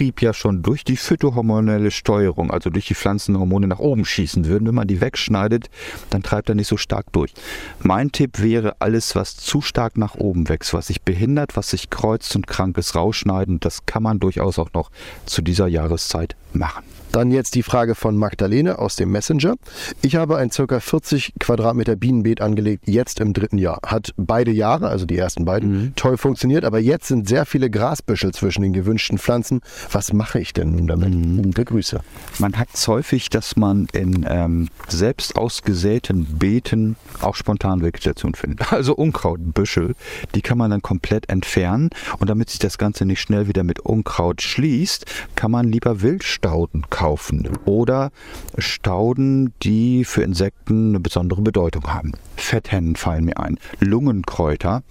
Austrieb 0.00 0.22
ja 0.22 0.32
schon 0.32 0.62
durch 0.62 0.82
die 0.82 0.96
phytohormonelle 0.96 1.90
Steuerung, 1.90 2.50
also 2.50 2.70
durch 2.70 2.86
die 2.86 2.94
Pflanzenhormone 2.94 3.66
nach 3.66 3.80
oben 3.80 4.06
schießen 4.06 4.46
würden. 4.46 4.66
Wenn 4.66 4.74
man 4.74 4.88
die 4.88 5.02
wegschneidet, 5.02 5.68
dann 6.08 6.22
treibt 6.22 6.48
er 6.48 6.54
nicht 6.54 6.68
so 6.68 6.78
stark 6.78 7.12
durch. 7.12 7.34
Mein 7.82 8.10
Tipp 8.10 8.40
wäre, 8.40 8.76
alles, 8.78 9.14
was 9.14 9.36
zu 9.36 9.60
stark 9.60 9.98
nach 9.98 10.14
oben 10.14 10.48
wächst, 10.48 10.72
was 10.72 10.86
sich 10.86 11.02
behindert, 11.02 11.54
was 11.54 11.68
sich 11.68 11.90
kreuzt 11.90 12.34
und 12.34 12.46
krank 12.46 12.78
ist, 12.78 12.94
rausschneiden. 12.94 13.60
Das 13.60 13.84
kann 13.84 14.02
man 14.02 14.20
durchaus 14.20 14.58
auch 14.58 14.72
noch 14.72 14.90
zu 15.26 15.42
dieser 15.42 15.66
Jahreszeit 15.66 16.34
machen. 16.54 16.82
Dann 17.12 17.32
jetzt 17.32 17.56
die 17.56 17.64
Frage 17.64 17.96
von 17.96 18.16
Magdalene 18.16 18.78
aus 18.78 18.94
dem 18.94 19.10
Messenger. 19.10 19.56
Ich 20.00 20.14
habe 20.14 20.36
ein 20.36 20.50
ca. 20.50 20.78
40 20.78 21.34
Quadratmeter 21.40 21.96
Bienenbeet 21.96 22.40
angelegt, 22.40 22.84
jetzt 22.86 23.18
im 23.18 23.32
dritten 23.32 23.58
Jahr. 23.58 23.80
Hat 23.84 24.14
beide 24.16 24.52
Jahre, 24.52 24.88
also 24.88 25.06
die 25.06 25.16
ersten 25.16 25.44
beiden, 25.44 25.72
mhm. 25.72 25.92
toll 25.96 26.16
funktioniert, 26.16 26.64
aber 26.64 26.78
jetzt 26.78 27.08
sind 27.08 27.28
sehr 27.28 27.46
viele 27.46 27.68
Grasbüschel 27.68 28.32
zwischen 28.32 28.62
den 28.62 28.72
gewünschten 28.72 29.18
Pflanzen. 29.18 29.60
Was 29.92 30.12
mache 30.12 30.38
ich 30.38 30.52
denn 30.52 30.72
nun 30.72 30.86
damit? 30.86 31.14
Mhm. 31.14 31.50
Grüße. 31.52 32.00
Man 32.38 32.56
hat 32.56 32.68
es 32.72 32.88
häufig, 32.88 33.28
dass 33.28 33.56
man 33.56 33.86
in 33.92 34.26
ähm, 34.28 34.68
selbst 34.88 35.36
ausgesäten 35.36 36.38
Beeten 36.38 36.96
auch 37.20 37.34
Spontanvegetation 37.34 38.34
findet. 38.34 38.72
Also 38.80 38.94
Unkrautbüschel, 38.94 39.94
die 40.34 40.40
kann 40.40 40.56
man 40.56 40.70
dann 40.70 40.80
komplett 40.80 41.28
entfernen 41.28 41.90
und 42.18 42.30
damit 42.30 42.48
sich 42.50 42.60
das 42.60 42.78
Ganze 42.78 43.04
nicht 43.04 43.20
schnell 43.20 43.46
wieder 43.46 43.62
mit 43.62 43.80
Unkraut 43.80 44.40
schließt, 44.40 45.04
kann 45.34 45.50
man 45.50 45.70
lieber 45.70 46.00
Wildstauden 46.00 46.86
kaufen 46.88 47.48
oder 47.66 48.10
Stauden, 48.56 49.52
die 49.62 50.04
für 50.04 50.22
Insekten 50.22 50.90
eine 50.90 51.00
besondere 51.00 51.42
Bedeutung 51.42 51.92
haben. 51.92 52.12
Fetthennen 52.36 52.96
fallen 52.96 53.24
mir 53.24 53.38
ein, 53.38 53.58
Lungenkräuter, 53.80 54.82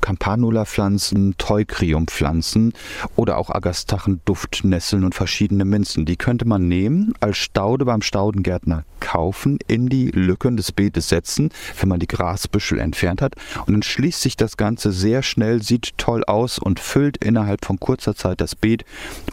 Campanula-Pflanzen, 0.00 1.34
Teucrium-Pflanzen 1.36 2.74
oder 3.16 3.38
auch 3.38 3.50
Agastachen, 3.50 4.20
Duftnesseln 4.42 5.04
und 5.04 5.14
verschiedene 5.14 5.64
Minzen. 5.64 6.04
Die 6.04 6.16
könnte 6.16 6.46
man 6.46 6.66
nehmen, 6.68 7.14
als 7.20 7.38
Staude 7.38 7.84
beim 7.84 8.02
Staudengärtner 8.02 8.84
kaufen, 9.00 9.58
in 9.66 9.88
die 9.88 10.10
Lücken 10.10 10.56
des 10.56 10.72
Beetes 10.72 11.08
setzen, 11.08 11.50
wenn 11.78 11.88
man 11.88 12.00
die 12.00 12.06
Grasbüschel 12.06 12.78
entfernt 12.78 13.22
hat. 13.22 13.34
Und 13.66 13.72
dann 13.72 13.82
schließt 13.82 14.20
sich 14.20 14.36
das 14.36 14.56
Ganze 14.56 14.92
sehr 14.92 15.22
schnell, 15.22 15.62
sieht 15.62 15.96
toll 15.96 16.24
aus 16.24 16.58
und 16.58 16.80
füllt 16.80 17.22
innerhalb 17.24 17.64
von 17.64 17.78
kurzer 17.78 18.14
Zeit 18.14 18.40
das 18.40 18.54
Beet, 18.54 18.84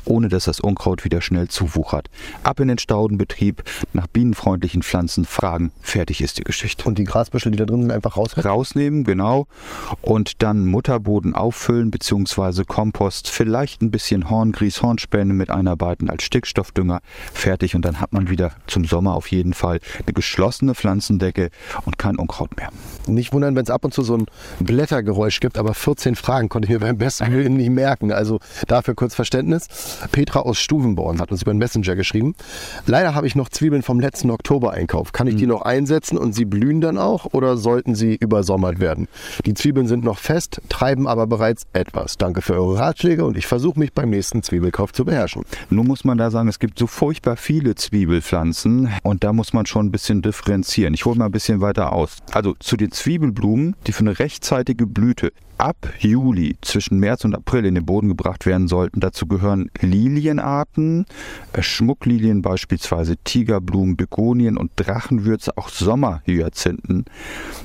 ohne 0.05 0.29
dass 0.29 0.45
das 0.45 0.59
Unkraut 0.59 1.05
wieder 1.05 1.21
schnell 1.21 1.47
zuwuchert. 1.47 2.09
Ab 2.43 2.59
in 2.59 2.67
den 2.67 2.77
Staudenbetrieb, 2.77 3.63
nach 3.93 4.07
bienenfreundlichen 4.07 4.83
Pflanzen 4.83 5.25
fragen, 5.25 5.71
fertig 5.81 6.21
ist 6.21 6.37
die 6.37 6.43
Geschichte. 6.43 6.87
Und 6.87 6.97
die 6.97 7.03
Grasbüschel, 7.03 7.51
die 7.51 7.57
da 7.57 7.65
drin 7.65 7.81
sind, 7.81 7.91
einfach 7.91 8.17
rausnehmen? 8.17 8.49
Rausnehmen, 8.49 9.03
genau. 9.03 9.47
Und 10.01 10.41
dann 10.43 10.65
Mutterboden 10.65 11.35
auffüllen, 11.35 11.91
beziehungsweise 11.91 12.65
Kompost, 12.65 13.29
vielleicht 13.29 13.81
ein 13.81 13.91
bisschen 13.91 14.29
Horngrieß, 14.29 14.81
Kornspäne 14.99 15.33
mit 15.33 15.49
einarbeiten 15.49 16.09
als 16.09 16.23
Stickstoffdünger, 16.23 16.99
fertig 17.33 17.75
und 17.75 17.85
dann 17.85 18.01
hat 18.01 18.11
man 18.11 18.29
wieder 18.29 18.51
zum 18.67 18.83
Sommer 18.83 19.15
auf 19.15 19.27
jeden 19.27 19.53
Fall 19.53 19.79
eine 20.05 20.13
geschlossene 20.13 20.75
Pflanzendecke 20.75 21.49
und 21.85 21.97
kein 21.97 22.17
Unkraut 22.17 22.57
mehr. 22.57 22.69
Nicht 23.07 23.31
wundern, 23.31 23.55
wenn 23.55 23.63
es 23.63 23.69
ab 23.69 23.85
und 23.85 23.93
zu 23.93 24.01
so 24.01 24.17
ein 24.17 24.25
Blättergeräusch 24.59 25.39
gibt, 25.39 25.57
aber 25.57 25.73
14 25.73 26.15
Fragen 26.15 26.49
konnte 26.49 26.67
ich 26.67 26.73
mir 26.73 26.79
beim 26.79 26.97
besten 26.97 27.31
Willen 27.31 27.55
nicht 27.55 27.69
merken. 27.69 28.11
Also 28.11 28.39
dafür 28.67 28.93
kurz 28.93 29.15
Verständnis. 29.15 29.67
Petra 30.11 30.41
aus 30.41 30.59
Stuvenborn 30.59 31.19
hat 31.19 31.31
uns 31.31 31.43
über 31.43 31.53
den 31.53 31.59
Messenger 31.59 31.95
geschrieben. 31.95 32.35
Leider 32.85 33.15
habe 33.15 33.25
ich 33.25 33.35
noch 33.35 33.49
Zwiebeln 33.49 33.81
vom 33.81 33.99
letzten 33.99 34.29
Oktober-Einkauf. 34.31 35.13
Kann 35.13 35.27
ich 35.27 35.37
die 35.37 35.47
noch 35.47 35.61
einsetzen 35.61 36.17
und 36.17 36.33
sie 36.33 36.45
blühen 36.45 36.81
dann 36.81 36.97
auch 36.97 37.25
oder 37.33 37.57
sollten 37.57 37.95
sie 37.95 38.15
übersommert 38.15 38.79
werden? 38.79 39.07
Die 39.45 39.53
Zwiebeln 39.53 39.87
sind 39.87 40.03
noch 40.03 40.17
fest, 40.17 40.61
treiben 40.69 41.07
aber 41.07 41.25
bereits 41.25 41.65
etwas. 41.73 42.17
Danke 42.17 42.41
für 42.41 42.53
eure 42.53 42.79
Ratschläge 42.79 43.23
und 43.23 43.37
ich 43.37 43.47
versuche 43.47 43.79
mich 43.79 43.93
beim 43.93 44.09
nächsten 44.09 44.43
Zwiebelkauf 44.43 44.88
zu 44.93 45.05
beherrschen. 45.05 45.43
Nun 45.69 45.87
muss 45.87 46.03
man 46.03 46.17
da 46.17 46.31
sagen, 46.31 46.47
es 46.47 46.59
gibt 46.59 46.79
so 46.79 46.87
furchtbar 46.87 47.37
viele 47.37 47.75
Zwiebelpflanzen 47.75 48.89
und 49.03 49.23
da 49.23 49.33
muss 49.33 49.53
man 49.53 49.65
schon 49.65 49.87
ein 49.87 49.91
bisschen 49.91 50.21
differenzieren. 50.21 50.93
Ich 50.93 51.05
hole 51.05 51.17
mal 51.17 51.25
ein 51.25 51.31
bisschen 51.31 51.61
weiter 51.61 51.93
aus. 51.93 52.17
Also 52.31 52.55
zu 52.59 52.77
den 52.77 52.91
Zwiebelblumen, 52.91 53.75
die 53.87 53.91
für 53.91 54.01
eine 54.01 54.19
rechtzeitige 54.19 54.85
Blüte 54.85 55.31
ab 55.59 55.91
Juli 55.99 56.57
zwischen 56.61 56.99
März 56.99 57.25
und 57.25 57.35
April 57.35 57.65
in 57.65 57.75
den 57.75 57.85
Boden 57.85 58.07
gebracht 58.07 58.45
werden 58.45 58.67
sollten. 58.67 59.01
Dazu 59.01 59.27
gehören 59.27 59.69
Lilienarten, 59.79 61.05
äh, 61.53 61.61
Schmucklilien 61.61 62.41
beispielsweise, 62.41 63.17
Tigerblumen, 63.17 63.97
Begonien 63.97 64.57
und 64.57 64.71
Drachenwürze, 64.77 65.57
auch 65.57 65.69
Sommerhyazinthen. 65.69 67.05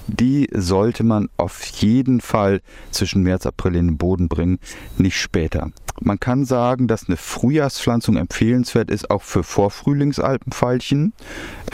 Die 0.09 0.49
sollte 0.53 1.05
man 1.05 1.29
auf 1.37 1.65
jeden 1.65 2.21
Fall 2.21 2.61
zwischen 2.91 3.23
März 3.23 3.45
und 3.45 3.51
April 3.51 3.77
in 3.77 3.87
den 3.87 3.99
Boden 3.99 4.29
bringen, 4.29 4.59
nicht 4.99 5.21
später. 5.21 5.71
Man 6.01 6.19
kann 6.19 6.45
sagen, 6.45 6.89
dass 6.89 7.09
eine 7.09 7.17
Frühjahrspflanzung 7.17 8.17
empfehlenswert 8.17 8.91
ist, 8.91 9.11
auch 9.11 9.23
für 9.23 9.45
Vorfrühlingsalpenfeilchen, 9.45 11.13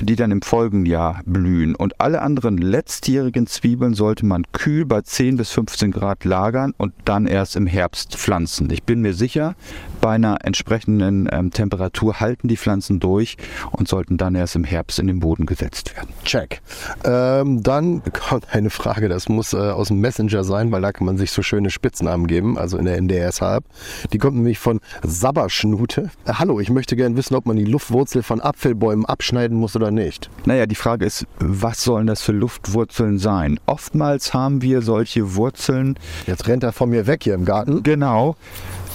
die 0.03 0.15
dann 0.15 0.31
im 0.31 0.43
folgenden 0.43 0.85
Jahr 0.85 1.23
blühen. 1.25 1.75
Und 1.75 2.01
alle 2.01 2.21
anderen 2.21 2.59
letztjährigen 2.59 3.47
Zwiebeln 3.47 3.95
sollte 3.95 4.27
man 4.27 4.45
kühl 4.53 4.85
bei 4.85 5.01
10 5.01 5.39
bis 5.39 5.51
15 5.53 5.91
Grad 5.91 6.10
lagern 6.25 6.75
und 6.77 6.93
dann 7.05 7.27
erst 7.27 7.57
im 7.57 7.67
Herbst 7.67 8.17
pflanzen. 8.17 8.71
Ich 8.71 8.83
bin 8.83 9.01
mir 9.01 9.15
sicher, 9.15 9.55
bei 10.01 10.15
einer 10.15 10.39
entsprechenden 10.45 11.29
ähm, 11.31 11.51
Temperatur 11.51 12.21
halten 12.21 12.49
die 12.49 12.57
Pflanzen 12.57 13.01
durch 13.01 13.37
und 13.71 13.89
sollten 13.89 14.17
dann 14.17 14.35
erst 14.35 14.57
im 14.57 14.65
Herbst 14.65 14.99
in 14.99 15.07
den 15.07 15.21
Boden 15.21 15.47
gesetzt 15.47 15.95
werden. 15.95 16.09
Check. 16.25 16.63
Ähm, 17.05 17.63
dann 17.63 18.03
kommt 18.13 18.53
eine 18.55 18.71
Frage, 18.71 19.09
das 19.09 19.29
muss 19.29 19.53
äh, 19.53 19.59
aus 19.59 19.89
dem 19.89 20.01
Messenger 20.01 20.45
sein, 20.45 20.73
weil 20.73 20.81
da 20.81 20.93
kann 20.93 21.07
man 21.07 21.19
sich 21.19 21.33
so 21.33 21.43
schöne 21.43 21.71
Spitznamen 21.71 22.27
geben, 22.27 22.57
also 22.57 22.79
in 22.79 22.87
der 22.87 22.97
NDS-Halb. 22.97 23.65
Die 24.13 24.19
kommt 24.19 24.37
nämlich 24.37 24.59
von 24.59 24.81
Sabberschnute. 25.03 26.11
Äh, 26.25 26.33
hallo, 26.35 26.61
ich 26.61 26.71
möchte 26.71 26.97
gerne 26.97 27.17
wissen, 27.17 27.35
ob 27.35 27.47
man 27.47 27.57
die 27.57 27.65
Luftwurzel 27.65 28.23
von 28.23 28.41
Apfelbäumen 28.41 29.05
abschneiden 29.05 29.59
muss 29.59 29.77
oder 29.77 29.91
nicht. 29.91 30.31
Naja, 30.47 30.67
die 30.67 30.75
Frage 30.75 31.05
ist, 31.05 31.27
was 31.39 31.85
sollen 31.85 32.07
das 32.07 32.23
für 32.23 32.33
Luftwurzeln 32.33 33.19
sein? 33.19 33.61
Oftmals 33.67 34.33
haben 34.33 34.63
wir 34.63 34.83
solche 34.83 35.35
Wurzeln. 35.35 35.99
Jetzt 36.27 36.47
rennt 36.47 36.63
er 36.63 36.73
von 36.73 36.91
mir 36.91 37.07
weg 37.07 37.25
hier 37.25 37.35
im 37.35 37.45
Garten. 37.45 37.83
Genau. 37.83 38.37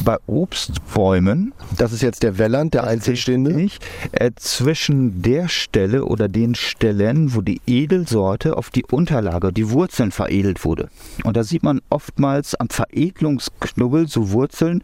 Bei 0.04 0.18
Obstbäumen. 0.28 1.54
Das 1.78 1.94
ist 1.94 2.02
jetzt 2.02 2.24
der 2.24 2.38
Welland, 2.38 2.74
der 2.74 2.84
einzelstehende. 2.84 3.54
Nicht, 3.54 3.84
äh, 4.12 4.32
zwischen 4.36 5.22
der 5.22 5.48
Stelle 5.48 6.06
oder 6.06 6.28
den 6.28 6.54
Stellen, 6.54 7.34
wo 7.34 7.42
die 7.42 7.62
Edelsorte 7.66 8.58
auf 8.58 8.70
die 8.70 8.86
Unterlage, 8.86 9.54
die 9.54 9.70
Wurzeln 9.70 10.12
veredelt 10.12 10.66
wurde. 10.66 10.90
Und 11.24 11.38
da 11.38 11.44
sieht 11.44 11.64
man 11.64 11.82
oftmals 11.90 12.56
am 12.56 12.70
Veredelungsknubbel 12.70 14.08
so 14.08 14.32
Wurzeln, 14.32 14.84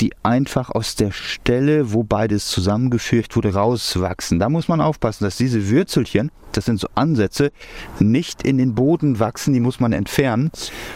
die 0.00 0.12
einfach 0.22 0.70
aus 0.70 0.96
der 0.96 1.12
Stelle, 1.12 1.92
wo 1.92 2.02
beides 2.02 2.48
zusammengefügt 2.48 3.36
wurde, 3.36 3.54
rauswachsen. 3.54 4.38
Da 4.38 4.48
muss 4.48 4.68
man 4.68 4.80
aufpassen, 4.80 5.24
dass 5.24 5.36
diese 5.36 5.68
Würzelchen, 5.68 6.30
das 6.50 6.66
sind 6.66 6.80
so 6.80 6.88
Ansätze, 6.94 7.52
nicht 7.98 8.42
in 8.42 8.58
den 8.58 8.74
Boden 8.74 9.18
wachsen, 9.20 9.54
die 9.54 9.60
muss 9.60 9.80
man 9.80 9.92
entfernen. 9.92 10.50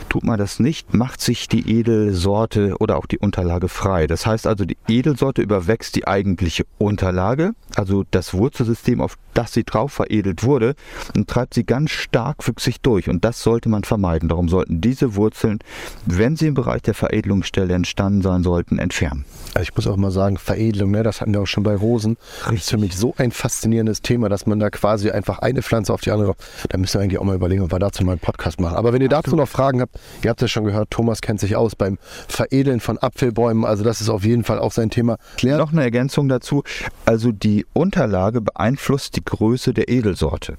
Tut 0.09 0.25
man 0.25 0.39
das 0.39 0.61
nicht, 0.61 0.93
macht 0.93 1.21
sich 1.21 1.49
die 1.49 1.79
Edelsorte 1.79 2.77
oder 2.79 2.99
auch 2.99 3.07
die 3.07 3.19
Unterlage 3.19 3.36
frei. 3.69 4.07
Das 4.07 4.27
heißt 4.27 4.47
also, 4.47 4.65
die 4.65 4.77
Edelsorte 4.89 5.43
überwächst 5.43 5.97
die 5.97 6.07
eigentliche 6.07 6.65
Unterlage, 6.79 7.53
also 7.77 8.05
das 8.11 8.35
Wurzelsystem, 8.35 9.01
auf 9.01 9.19
das 9.35 9.53
sie 9.53 9.65
drauf 9.65 9.93
veredelt 9.93 10.43
wurde, 10.43 10.75
und 11.15 11.29
treibt 11.29 11.55
sie 11.55 11.65
ganz 11.65 11.91
stark 11.91 12.43
für 12.43 12.55
sich 12.59 12.81
durch. 12.81 13.09
Und 13.09 13.25
das 13.25 13.43
sollte 13.43 13.69
man 13.69 13.85
vermeiden. 13.85 14.29
Darum 14.29 14.49
sollten 14.49 14.81
diese 14.81 15.15
Wurzeln, 15.15 15.59
wenn 16.07 16.37
sie 16.37 16.47
im 16.47 16.55
Bereich 16.55 16.83
der 16.83 16.95
Veredelungsstelle 16.95 17.75
entstanden 17.75 18.23
sein 18.23 18.43
sollten, 18.43 18.79
entfernen. 18.79 19.25
Also 19.55 19.63
ich 19.63 19.77
muss 19.77 19.87
auch 19.87 19.97
mal 19.97 20.11
sagen, 20.11 20.39
Veredelung, 20.39 20.91
ne, 20.91 21.03
das 21.03 21.21
hatten 21.21 21.33
wir 21.33 21.43
auch 21.43 21.47
schon 21.47 21.63
bei 21.63 21.75
Rosen. 21.75 22.17
Das 22.45 22.55
ist 22.55 22.71
für 22.71 22.79
mich 22.79 22.97
so 22.97 23.15
ein 23.19 23.31
faszinierendes 23.31 24.03
Thema, 24.03 24.29
dass 24.29 24.47
man 24.47 24.59
da 24.59 24.71
quasi 24.71 25.11
einfach 25.11 25.39
eine 25.41 25.63
Pflanze 25.63 25.93
auf 25.93 26.01
die 26.01 26.11
andere. 26.11 26.35
Da 26.69 26.79
müssen 26.79 26.95
wir 26.95 27.03
eigentlich 27.03 27.19
auch 27.19 27.25
mal 27.25 27.37
überlegen, 27.37 27.63
ob 27.63 27.73
wir 27.73 27.79
dazu 27.79 28.05
mal 28.05 28.13
einen 28.13 28.21
Podcast 28.21 28.61
machen. 28.61 28.77
Aber 28.77 28.93
wenn 28.93 29.03
ihr 29.03 29.09
dazu 29.09 29.37
noch 29.37 29.49
Fragen 29.49 29.81
habt, 29.81 29.99
ihr 30.23 30.31
habt 30.31 30.43
es 30.43 30.51
schon 30.51 30.65
gehört, 30.65 30.91
Thomas 30.91 31.21
kennt 31.21 31.41
sich 31.41 31.57
aus 31.57 31.77
beim 31.77 31.99
Veredeln 32.29 32.81
von 32.81 32.99
Apfelbäumen. 33.27 33.65
Also 33.65 33.85
das 33.85 34.01
ist 34.01 34.09
auf 34.09 34.25
jeden 34.25 34.45
Fall 34.45 34.59
auch 34.59 34.73
sein 34.73 34.91
Thema. 34.91 35.19
Klärt. 35.37 35.59
Noch 35.59 35.73
eine 35.73 35.83
Ergänzung 35.83 36.29
dazu. 36.29 36.63
Also 37.05 37.33
die 37.33 37.67
Unterlage 37.73 38.41
beeinflusst 38.41 39.17
die 39.17 39.25
Größe 39.25 39.75
der 39.75 39.89
Edelsorte. 39.89 40.57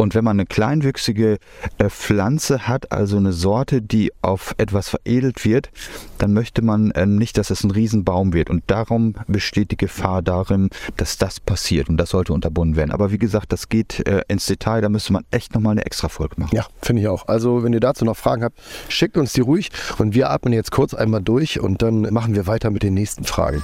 Und 0.00 0.14
wenn 0.14 0.24
man 0.24 0.36
eine 0.36 0.46
kleinwüchsige 0.46 1.36
äh, 1.76 1.90
Pflanze 1.90 2.66
hat, 2.66 2.90
also 2.90 3.18
eine 3.18 3.34
Sorte, 3.34 3.82
die 3.82 4.10
auf 4.22 4.54
etwas 4.56 4.88
veredelt 4.88 5.44
wird, 5.44 5.68
dann 6.16 6.32
möchte 6.32 6.62
man 6.62 6.90
äh, 6.92 7.04
nicht, 7.04 7.36
dass 7.36 7.50
es 7.50 7.64
ein 7.64 7.70
Riesenbaum 7.70 8.32
wird. 8.32 8.48
Und 8.48 8.64
darum 8.68 9.14
besteht 9.26 9.72
die 9.72 9.76
Gefahr 9.76 10.22
darin, 10.22 10.70
dass 10.96 11.18
das 11.18 11.38
passiert. 11.38 11.90
Und 11.90 11.98
das 11.98 12.08
sollte 12.08 12.32
unterbunden 12.32 12.76
werden. 12.76 12.92
Aber 12.92 13.12
wie 13.12 13.18
gesagt, 13.18 13.52
das 13.52 13.68
geht 13.68 14.06
äh, 14.08 14.22
ins 14.26 14.46
Detail. 14.46 14.80
Da 14.80 14.88
müsste 14.88 15.12
man 15.12 15.24
echt 15.30 15.54
nochmal 15.54 15.72
eine 15.72 15.84
extra 15.84 16.08
Folge 16.08 16.36
machen. 16.38 16.56
Ja, 16.56 16.64
finde 16.80 17.02
ich 17.02 17.08
auch. 17.08 17.28
Also 17.28 17.62
wenn 17.62 17.74
ihr 17.74 17.80
dazu 17.80 18.06
noch 18.06 18.16
Fragen 18.16 18.42
habt, 18.42 18.58
schickt 18.88 19.18
uns 19.18 19.34
die 19.34 19.42
ruhig. 19.42 19.68
Und 19.98 20.14
wir 20.14 20.30
atmen 20.30 20.54
jetzt 20.54 20.70
kurz 20.70 20.94
einmal 20.94 21.20
durch 21.20 21.60
und 21.60 21.82
dann 21.82 22.00
machen 22.10 22.34
wir 22.34 22.46
weiter 22.46 22.70
mit 22.70 22.82
den 22.82 22.94
nächsten 22.94 23.24
Fragen. 23.24 23.62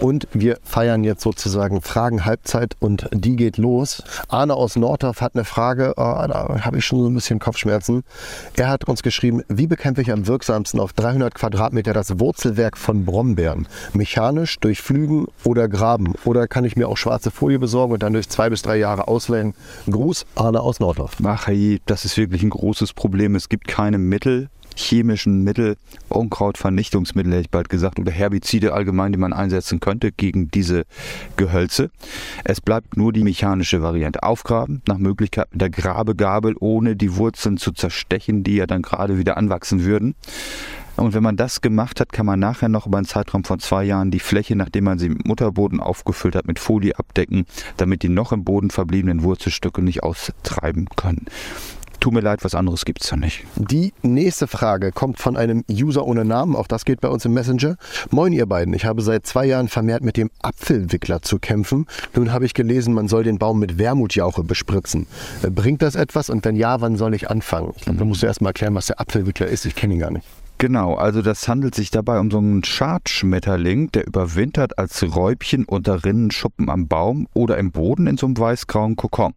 Und 0.00 0.28
wir 0.32 0.58
feiern 0.62 1.02
jetzt 1.02 1.22
sozusagen 1.22 1.82
Fragen 1.82 2.24
Halbzeit 2.24 2.76
und 2.78 3.08
die 3.12 3.34
geht 3.34 3.56
los. 3.56 4.02
Arne 4.28 4.54
aus 4.54 4.76
Nordorf 4.76 5.20
hat 5.20 5.34
eine 5.34 5.44
Frage, 5.44 5.94
oh, 5.96 6.24
da 6.28 6.60
habe 6.60 6.78
ich 6.78 6.84
schon 6.84 7.00
so 7.00 7.08
ein 7.08 7.14
bisschen 7.14 7.40
Kopfschmerzen. 7.40 8.04
Er 8.56 8.68
hat 8.68 8.84
uns 8.84 9.02
geschrieben, 9.02 9.42
wie 9.48 9.66
bekämpfe 9.66 10.02
ich 10.02 10.12
am 10.12 10.28
wirksamsten 10.28 10.78
auf 10.78 10.92
300 10.92 11.34
Quadratmeter 11.34 11.92
das 11.92 12.20
Wurzelwerk 12.20 12.78
von 12.78 13.04
Brombeeren? 13.04 13.66
Mechanisch, 13.92 14.58
durch 14.60 14.82
Pflügen 14.82 15.26
oder 15.42 15.68
Graben? 15.68 16.14
Oder 16.24 16.46
kann 16.46 16.64
ich 16.64 16.76
mir 16.76 16.88
auch 16.88 16.96
schwarze 16.96 17.32
Folie 17.32 17.58
besorgen 17.58 17.92
und 17.92 18.02
dann 18.04 18.12
durch 18.12 18.28
zwei 18.28 18.50
bis 18.50 18.62
drei 18.62 18.76
Jahre 18.76 19.08
auswählen? 19.08 19.54
Gruß, 19.90 20.26
Arne 20.36 20.60
aus 20.60 20.78
Nordorf. 20.78 21.16
Ach 21.24 21.48
hey, 21.48 21.80
das 21.86 22.04
ist 22.04 22.16
wirklich 22.16 22.44
ein 22.44 22.50
großes 22.50 22.92
Problem. 22.92 23.34
Es 23.34 23.48
gibt 23.48 23.66
keine 23.66 23.98
Mittel, 23.98 24.48
chemischen 24.78 25.44
Mittel, 25.44 25.76
Unkrautvernichtungsmittel 26.08 27.32
hätte 27.32 27.42
ich 27.42 27.50
bald 27.50 27.68
gesagt, 27.68 27.98
oder 27.98 28.12
Herbizide 28.12 28.72
allgemein, 28.72 29.12
die 29.12 29.18
man 29.18 29.32
einsetzen 29.32 29.80
könnte 29.80 30.12
gegen 30.12 30.50
diese 30.50 30.84
Gehölze. 31.36 31.90
Es 32.44 32.60
bleibt 32.60 32.96
nur 32.96 33.12
die 33.12 33.24
mechanische 33.24 33.82
Variante. 33.82 34.22
Aufgraben, 34.22 34.82
nach 34.86 34.98
Möglichkeit 34.98 35.48
mit 35.52 35.60
der 35.60 35.70
Grabegabel, 35.70 36.54
ohne 36.58 36.96
die 36.96 37.16
Wurzeln 37.16 37.56
zu 37.56 37.72
zerstechen, 37.72 38.42
die 38.42 38.56
ja 38.56 38.66
dann 38.66 38.82
gerade 38.82 39.18
wieder 39.18 39.36
anwachsen 39.36 39.84
würden. 39.84 40.14
Und 40.98 41.14
wenn 41.14 41.22
man 41.22 41.36
das 41.36 41.60
gemacht 41.60 42.00
hat, 42.00 42.12
kann 42.12 42.26
man 42.26 42.40
nachher 42.40 42.68
noch 42.68 42.86
über 42.86 42.98
einen 42.98 43.06
Zeitraum 43.06 43.44
von 43.44 43.60
zwei 43.60 43.84
Jahren 43.84 44.10
die 44.10 44.18
Fläche, 44.18 44.56
nachdem 44.56 44.84
man 44.84 44.98
sie 44.98 45.08
mit 45.10 45.28
Mutterboden 45.28 45.78
aufgefüllt 45.78 46.34
hat, 46.34 46.48
mit 46.48 46.58
Folie 46.58 46.98
abdecken, 46.98 47.46
damit 47.76 48.02
die 48.02 48.08
noch 48.08 48.32
im 48.32 48.42
Boden 48.42 48.70
verbliebenen 48.70 49.22
Wurzelstücke 49.22 49.80
nicht 49.80 50.02
austreiben 50.02 50.88
können. 50.96 51.26
Tut 52.08 52.14
mir 52.14 52.20
leid, 52.20 52.42
was 52.42 52.54
anderes 52.54 52.86
gibt 52.86 53.04
es 53.04 53.10
ja 53.10 53.18
nicht. 53.18 53.44
Die 53.56 53.92
nächste 54.00 54.46
Frage 54.46 54.92
kommt 54.92 55.18
von 55.18 55.36
einem 55.36 55.62
User 55.70 56.06
ohne 56.06 56.24
Namen. 56.24 56.56
Auch 56.56 56.66
das 56.66 56.86
geht 56.86 57.02
bei 57.02 57.08
uns 57.08 57.26
im 57.26 57.34
Messenger. 57.34 57.76
Moin, 58.10 58.32
ihr 58.32 58.46
beiden. 58.46 58.72
Ich 58.72 58.86
habe 58.86 59.02
seit 59.02 59.26
zwei 59.26 59.44
Jahren 59.44 59.68
vermehrt 59.68 60.02
mit 60.02 60.16
dem 60.16 60.30
Apfelwickler 60.40 61.20
zu 61.20 61.38
kämpfen. 61.38 61.84
Nun 62.14 62.32
habe 62.32 62.46
ich 62.46 62.54
gelesen, 62.54 62.94
man 62.94 63.08
soll 63.08 63.24
den 63.24 63.38
Baum 63.38 63.58
mit 63.58 63.76
Wermutjauche 63.76 64.42
bespritzen. 64.42 65.06
Äh, 65.42 65.50
bringt 65.50 65.82
das 65.82 65.96
etwas? 65.96 66.30
Und 66.30 66.46
wenn 66.46 66.56
ja, 66.56 66.80
wann 66.80 66.96
soll 66.96 67.12
ich 67.12 67.28
anfangen? 67.28 67.74
Ich 67.76 67.82
glaube, 67.82 67.98
da 67.98 68.06
musst 68.06 68.22
du 68.22 68.26
erst 68.26 68.40
mal 68.40 68.48
erklären, 68.48 68.74
was 68.74 68.86
der 68.86 68.98
Apfelwickler 68.98 69.48
ist. 69.48 69.66
Ich 69.66 69.74
kenne 69.74 69.92
ihn 69.92 70.00
gar 70.00 70.10
nicht. 70.10 70.24
Genau, 70.56 70.94
also 70.94 71.20
das 71.20 71.46
handelt 71.46 71.74
sich 71.74 71.90
dabei 71.90 72.18
um 72.18 72.30
so 72.30 72.38
einen 72.38 72.64
Schadschmetterling, 72.64 73.92
der 73.92 74.06
überwintert 74.06 74.78
als 74.78 75.04
Räubchen 75.14 75.66
unter 75.66 76.04
Rinnenschuppen 76.04 76.70
am 76.70 76.88
Baum 76.88 77.28
oder 77.34 77.58
im 77.58 77.70
Boden 77.70 78.06
in 78.06 78.16
so 78.16 78.26
einem 78.26 78.38
weißgrauen 78.38 78.96
Kokon. 78.96 79.34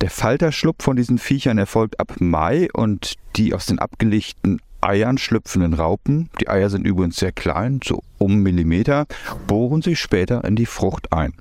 Der 0.00 0.10
Falterschlupf 0.10 0.84
von 0.84 0.96
diesen 0.96 1.18
Viechern 1.18 1.58
erfolgt 1.58 2.00
ab 2.00 2.14
Mai 2.18 2.68
und 2.72 3.14
die 3.36 3.54
aus 3.54 3.66
den 3.66 3.78
abgelegten 3.78 4.60
Eiern 4.80 5.16
schlüpfenden 5.16 5.74
Raupen, 5.74 6.28
die 6.40 6.48
Eier 6.48 6.68
sind 6.68 6.86
übrigens 6.86 7.16
sehr 7.16 7.32
klein, 7.32 7.80
so 7.82 8.02
um 8.18 8.42
Millimeter, 8.42 9.06
bohren 9.46 9.82
sie 9.82 9.96
später 9.96 10.44
in 10.44 10.56
die 10.56 10.66
Frucht 10.66 11.12
ein. 11.12 11.34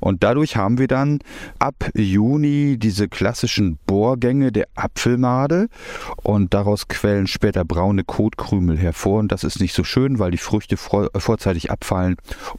Und 0.00 0.22
dadurch 0.22 0.56
haben 0.56 0.78
wir 0.78 0.88
dann 0.88 1.20
ab 1.58 1.90
Juni 1.94 2.76
diese 2.78 3.08
klassischen 3.08 3.78
Bohrgänge 3.86 4.52
der 4.52 4.66
Apfelmade 4.74 5.68
und 6.22 6.54
daraus 6.54 6.88
quellen 6.88 7.26
später 7.26 7.64
braune 7.64 8.04
Kotkrümel 8.04 8.76
hervor. 8.76 9.20
Und 9.20 9.32
das 9.32 9.44
ist 9.44 9.60
nicht 9.60 9.74
so 9.74 9.84
schön, 9.84 10.18
weil 10.18 10.30
die 10.30 10.38
Früchte 10.38 10.76
vorzeitig 10.76 11.70
abfallen 11.70 12.16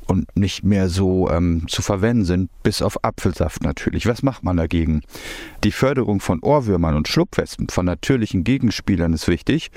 und 0.08 0.36
nicht 0.36 0.64
mehr 0.64 0.90
so 0.90 1.30
ähm, 1.30 1.66
zu 1.68 1.82
verwenden 1.82 2.26
sind, 2.26 2.50
bis 2.64 2.82
auf 2.82 3.04
Apfelsaft 3.04 3.64
natürlich. 3.64 4.06
Was 4.06 4.24
macht 4.24 4.44
man 4.44 4.58
dagegen? 4.58 5.02
Die 5.64 5.72
Förderung 5.72 6.20
von 6.20 6.40
Ohrwürmern 6.42 6.96
und 6.96 7.08
Schlupfwespen, 7.08 7.70
von 7.70 7.86
natürlichen 7.86 8.44
Gegenspielern 8.44 9.14
ist 9.14 9.28
wichtig 9.28 9.72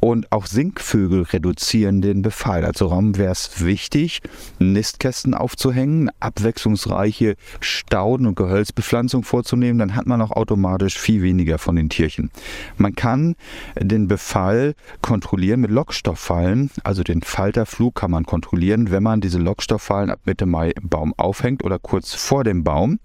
und 0.00 0.30
auch 0.32 0.46
Sinkvögel 0.46 1.22
reduzieren 1.22 2.02
den 2.02 2.22
Befall. 2.22 2.64
Also 2.64 2.86
Raum 2.86 3.13
wäre 3.18 3.32
es 3.32 3.64
wichtig, 3.64 4.20
Nistkästen 4.58 5.34
aufzuhängen, 5.34 6.10
abwechslungsreiche 6.20 7.36
Stauden- 7.60 8.26
und 8.26 8.36
Gehölzbepflanzung 8.36 9.24
vorzunehmen, 9.24 9.78
dann 9.78 9.94
hat 9.94 10.06
man 10.06 10.20
auch 10.22 10.30
automatisch 10.30 10.98
viel 10.98 11.22
weniger 11.22 11.58
von 11.58 11.76
den 11.76 11.88
Tierchen. 11.88 12.30
Man 12.76 12.94
kann 12.94 13.36
den 13.78 14.08
Befall 14.08 14.74
kontrollieren 15.02 15.60
mit 15.60 15.70
Lockstofffallen, 15.70 16.70
also 16.82 17.02
den 17.02 17.22
Falterflug 17.22 17.94
kann 17.94 18.10
man 18.10 18.24
kontrollieren, 18.24 18.90
wenn 18.90 19.02
man 19.02 19.20
diese 19.20 19.38
Lockstofffallen 19.38 20.10
ab 20.10 20.20
Mitte 20.24 20.46
Mai 20.46 20.70
im 20.70 20.88
Baum 20.88 21.14
aufhängt 21.16 21.64
oder 21.64 21.78
kurz 21.78 22.14
vor 22.14 22.44
dem 22.44 22.64
Baum. 22.64 22.98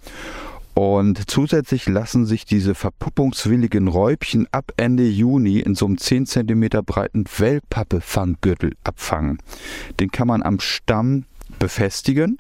Und 0.74 1.30
zusätzlich 1.30 1.88
lassen 1.88 2.26
sich 2.26 2.46
diese 2.46 2.74
verpuppungswilligen 2.74 3.88
Räubchen 3.88 4.48
ab 4.52 4.72
Ende 4.78 5.08
Juni 5.08 5.60
in 5.60 5.76
so 5.76 5.86
einem 5.86 5.98
10 5.98 6.26
cm 6.26 6.70
breiten 6.86 7.26
Wellpappe-Fanggürtel 7.38 8.76
abfangen. 8.84 9.40
Den 10.00 10.12
kann 10.12 10.28
man 10.28 10.42
am 10.42 10.60
Stamm 10.60 11.26
befestigen 11.58 12.38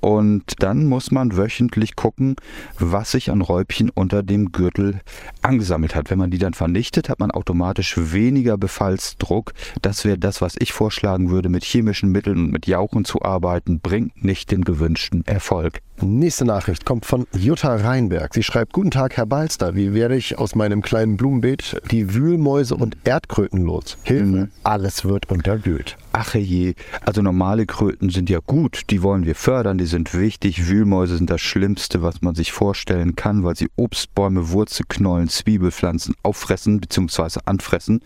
und 0.00 0.54
dann 0.60 0.86
muss 0.86 1.10
man 1.10 1.36
wöchentlich 1.36 1.94
gucken, 1.94 2.36
was 2.78 3.12
sich 3.12 3.30
an 3.30 3.42
Räubchen 3.42 3.90
unter 3.90 4.22
dem 4.22 4.52
Gürtel 4.52 5.00
angesammelt 5.42 5.94
hat. 5.94 6.10
Wenn 6.10 6.18
man 6.18 6.30
die 6.30 6.38
dann 6.38 6.54
vernichtet, 6.54 7.08
hat 7.08 7.20
man 7.20 7.30
automatisch 7.30 7.96
weniger 7.98 8.56
Befallsdruck. 8.56 9.52
Das 9.82 10.04
wäre 10.04 10.18
das, 10.18 10.40
was 10.40 10.56
ich 10.58 10.72
vorschlagen 10.72 11.30
würde, 11.30 11.48
mit 11.48 11.64
chemischen 11.64 12.10
Mitteln 12.10 12.38
und 12.38 12.52
mit 12.52 12.66
Jauchen 12.66 13.04
zu 13.04 13.22
arbeiten, 13.22 13.80
bringt 13.80 14.24
nicht 14.24 14.50
den 14.50 14.64
gewünschten 14.64 15.24
Erfolg. 15.26 15.80
Nächste 16.02 16.44
Nachricht 16.44 16.84
kommt 16.84 17.06
von 17.06 17.26
Jutta 17.34 17.74
Reinberg. 17.74 18.34
Sie 18.34 18.42
schreibt, 18.42 18.74
Guten 18.74 18.90
Tag, 18.90 19.16
Herr 19.16 19.24
Balster. 19.24 19.74
Wie 19.74 19.94
werde 19.94 20.14
ich 20.14 20.36
aus 20.36 20.54
meinem 20.54 20.82
kleinen 20.82 21.16
Blumenbeet 21.16 21.80
die 21.90 22.14
Wühlmäuse 22.14 22.76
und 22.76 22.98
Erdkröten 23.04 23.64
los? 23.64 23.96
Hilfe, 24.02 24.24
mhm. 24.24 24.50
alles 24.62 25.06
wird 25.06 25.30
unterwühlt. 25.30 25.96
Ach 26.12 26.34
je, 26.34 26.74
also 27.00 27.22
normale 27.22 27.64
Kröten 27.64 28.10
sind 28.10 28.28
ja 28.28 28.40
gut, 28.46 28.82
die 28.90 29.02
wollen 29.02 29.24
wir 29.24 29.34
fördern, 29.34 29.78
die 29.78 29.86
sind 29.86 30.12
wichtig. 30.12 30.68
Wühlmäuse 30.68 31.16
sind 31.16 31.30
das 31.30 31.40
Schlimmste, 31.40 32.02
was 32.02 32.20
man 32.20 32.34
sich 32.34 32.52
vorstellen 32.52 33.16
kann, 33.16 33.42
weil 33.42 33.56
sie 33.56 33.70
Obstbäume, 33.76 34.50
Wurzelknollen, 34.50 35.28
Zwiebelpflanzen 35.28 36.14
auffressen 36.22 36.78
bzw. 36.78 37.40
anfressen. 37.46 38.02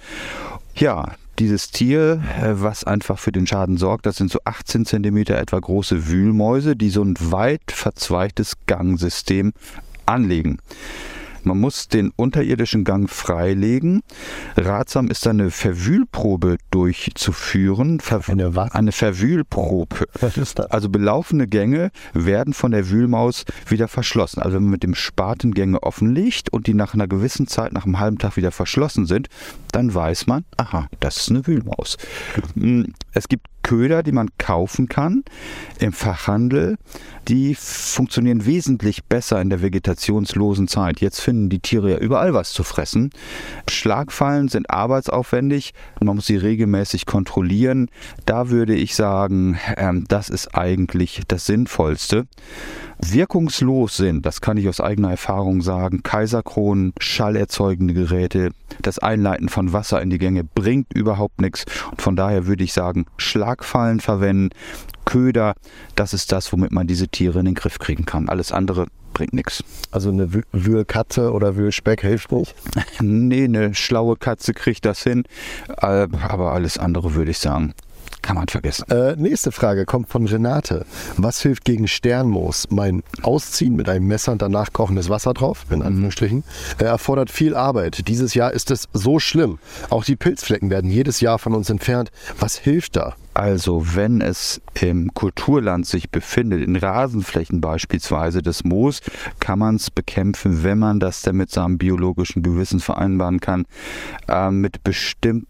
Ja, 0.77 1.13
dieses 1.41 1.71
Tier, 1.71 2.23
äh, 2.41 2.53
was 2.63 2.85
einfach 2.85 3.19
für 3.19 3.33
den 3.33 3.47
Schaden 3.47 3.79
sorgt, 3.79 4.07
das 4.07 4.17
sind 4.17 4.31
so 4.31 4.41
18 4.45 4.85
cm 4.85 5.17
etwa 5.17 5.59
große 5.59 6.07
Wühlmäuse, 6.07 6.77
die 6.77 6.91
so 6.91 7.03
ein 7.03 7.17
weit 7.19 7.73
verzweigtes 7.73 8.57
Gangsystem 8.67 9.53
anlegen. 10.07 10.59
Man 11.45 11.59
muss 11.59 11.89
den 11.89 12.13
unterirdischen 12.17 12.85
Gang 12.85 13.09
freilegen. 13.09 14.03
Ratsam 14.57 15.09
ist 15.09 15.27
eine 15.27 15.51
Verwühlprobe 15.51 16.59
durchzuführen. 16.71 18.01
Ver 18.01 18.21
eine 18.29 18.55
was? 18.55 18.73
Eine 18.73 18.93
Verwühlprobe. 18.93 20.07
Was 20.21 20.37
ist 20.37 20.59
das? 20.59 20.67
Also 20.67 20.89
belaufene 20.89 21.47
Gänge 21.47 21.91
werden 22.13 22.53
von 22.53 22.71
der 22.71 22.91
Wühlmaus 22.91 23.45
wieder 23.67 23.89
verschlossen. 23.89 24.41
Also 24.43 24.57
wenn 24.57 24.65
man 24.65 24.73
mit 24.73 24.83
dem 24.83 24.95
Spaten 24.95 25.53
Gänge 25.53 25.83
offenlegt 25.83 26.53
und 26.53 26.67
die 26.67 26.75
nach 26.75 26.95
einer 26.95 27.09
gewissen 27.09 27.47
Zeit, 27.47 27.73
nach 27.73 27.85
einem 27.85 27.99
halben 27.99 28.19
Tag 28.19 28.37
wieder 28.37 28.51
verschlossen 28.51 29.07
sind, 29.07 29.29
dann 29.73 29.95
weiß 29.95 30.27
man, 30.27 30.45
aha, 30.57 30.89
das 31.01 31.17
ist 31.19 31.31
eine 31.31 31.47
Wühlmaus. 31.47 31.97
Hm, 32.55 32.95
es 33.13 33.29
gibt 33.29 33.47
Köder, 33.63 34.03
die 34.03 34.13
man 34.13 34.29
kaufen 34.39 34.89
kann 34.89 35.25
im 35.79 35.93
Fachhandel, 35.93 36.77
die 37.29 37.55
funktionieren 37.55 38.47
wesentlich 38.47 39.05
besser 39.05 39.41
in 39.41 39.51
der 39.51 39.63
vegetationslosen 39.63 40.69
Zeit. 40.69 41.01
Jetzt 41.01 41.21
finden 41.21 41.49
die 41.49 41.61
Tiere 41.61 41.93
ja 41.93 41.99
überall 41.99 42.35
was 42.35 42.53
zu 42.53 42.63
fressen. 42.65 43.11
Schlagfallen 43.69 44.49
sind 44.49 44.71
arbeitsaufwendig 44.71 45.75
man 46.03 46.17
muss 46.17 46.27
sie 46.27 46.37
regelmäßig 46.37 47.07
kontrollieren. 47.07 47.89
Da 48.27 48.51
würde 48.51 48.75
ich 48.75 48.95
sagen, 48.95 49.59
ähm, 49.77 50.05
das 50.09 50.29
ist 50.29 50.55
eigentlich 50.55 51.23
das 51.29 51.47
Sinnvollste 51.47 52.27
wirkungslos 53.05 53.97
sind, 53.97 54.27
das 54.27 54.41
kann 54.41 54.57
ich 54.57 54.69
aus 54.69 54.81
eigener 54.81 55.11
Erfahrung 55.11 55.63
sagen, 55.63 56.03
Kaiserkronen, 56.03 56.93
schallerzeugende 56.99 57.95
Geräte, 57.95 58.51
das 58.83 58.99
Einleiten 58.99 59.49
von 59.49 59.73
Wasser 59.73 60.01
in 60.03 60.11
die 60.11 60.19
Gänge 60.19 60.45
bringt 60.45 60.93
überhaupt 60.95 61.41
nichts. 61.41 61.65
Und 61.91 62.03
von 62.03 62.17
daher 62.17 62.47
würde 62.47 62.65
ich 62.65 62.73
sagen, 62.73 63.07
Schlagfallen 63.17 64.01
verwenden, 64.01 64.51
Köder, 65.05 65.55
das 65.97 66.15
ist 66.15 66.31
das, 66.31 66.53
womit 66.53 66.73
man 66.73 66.87
diese 66.87 67.09
Tiere 67.09 67.41
in 67.41 67.47
den 67.47 67.55
Griff 67.55 67.79
kriegen 67.79 68.05
kann. 68.05 68.29
Alles 68.29 68.53
andere 68.53 68.87
bringt 69.13 69.33
nichts. 69.33 69.65
Also 69.91 70.11
eine 70.11 70.31
Wühlkatze 70.53 71.33
oder 71.33 71.57
Wühlspeck 71.57 72.03
hilft 72.03 72.31
nicht? 72.31 72.55
nee, 73.01 73.45
eine 73.45 73.75
schlaue 73.75 74.17
Katze 74.17 74.55
kriegt 74.55 74.85
das 74.85 75.03
hin, 75.03 75.25
äh, 75.69 76.07
aber 76.29 76.53
alles 76.53 76.79
andere 76.79 77.15
würde 77.15 77.33
ich 77.33 77.39
sagen, 77.39 77.75
kann 78.23 78.37
man 78.37 78.49
vergessen. 78.49 78.85
Äh, 78.91 79.17
nächste 79.17 79.53
Frage 79.53 79.85
kommt 79.87 80.09
von 80.09 80.27
Renate. 80.27 80.85
Was 81.17 81.41
hilft 81.41 81.65
gegen 81.65 81.89
Sternmoos? 81.89 82.69
Mein 82.71 83.03
Ausziehen 83.23 83.77
mit 83.77 83.89
einem 83.89 84.07
Messer 84.07 84.33
und 84.33 84.43
danach 84.43 84.73
kochendes 84.73 85.09
Wasser 85.09 85.35
drauf, 85.35 85.67
in 85.71 85.83
Anführungsstrichen, 85.83 86.45
äh, 86.79 86.85
erfordert 86.85 87.31
viel 87.31 87.55
Arbeit. 87.55 88.09
Dieses 88.09 88.35
Jahr 88.35 88.53
ist 88.53 88.71
es 88.71 88.89
so 88.93 89.19
schlimm. 89.19 89.59
Auch 89.89 90.05
die 90.05 90.17
Pilzflecken 90.17 90.71
werden 90.71 90.91
jedes 90.91 91.21
Jahr 91.21 91.39
von 91.39 91.55
uns 91.55 91.71
entfernt. 91.71 92.11
Was 92.39 92.57
hilft 92.57 92.97
da? 92.97 93.15
Also 93.33 93.95
wenn 93.95 94.21
es 94.21 94.61
im 94.81 95.15
Kulturland 95.15 95.87
sich 95.87 96.11
befindet, 96.11 96.63
in 96.63 96.77
Rasenflächen 96.77 97.61
beispielsweise 97.61 98.43
des 98.43 98.65
Moos, 98.65 99.01
kann 99.39 99.61
man 99.61 99.77
es 99.77 99.91
bekämpfen, 99.91 100.65
wenn 100.65 100.79
man 100.79 100.99
das 100.99 101.23
dann 101.23 101.37
mit 101.37 101.51
seinem 101.51 101.79
biologischen 101.79 102.43
Gewissen 102.43 102.81
vereinbaren 102.81 103.41
kann, 103.41 103.67
äh, 104.29 104.51
mit 104.51 104.83
bestimmten 104.83 105.50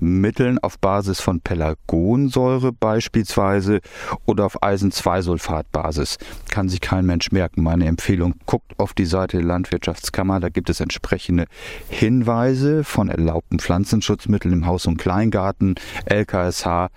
Mitteln 0.00 0.58
auf 0.58 0.78
Basis 0.78 1.20
von 1.20 1.40
Pelargonsäure 1.40 2.72
beispielsweise 2.72 3.80
oder 4.26 4.46
auf 4.46 4.62
Eisen-2-Sulfat-Basis. 4.62 6.18
Kann 6.50 6.68
sich 6.68 6.80
kein 6.80 7.06
Mensch 7.06 7.30
merken. 7.32 7.62
Meine 7.62 7.86
Empfehlung, 7.86 8.34
guckt 8.46 8.78
auf 8.78 8.94
die 8.94 9.04
Seite 9.04 9.38
der 9.38 9.46
Landwirtschaftskammer, 9.46 10.40
da 10.40 10.48
gibt 10.48 10.70
es 10.70 10.80
entsprechende 10.80 11.46
Hinweise 11.88 12.84
von 12.84 13.08
erlaubten 13.08 13.58
Pflanzenschutzmitteln 13.58 14.54
im 14.54 14.66
Haus- 14.66 14.86
und 14.86 14.96
Kleingarten, 14.96 15.74
LKSH, 16.06 16.88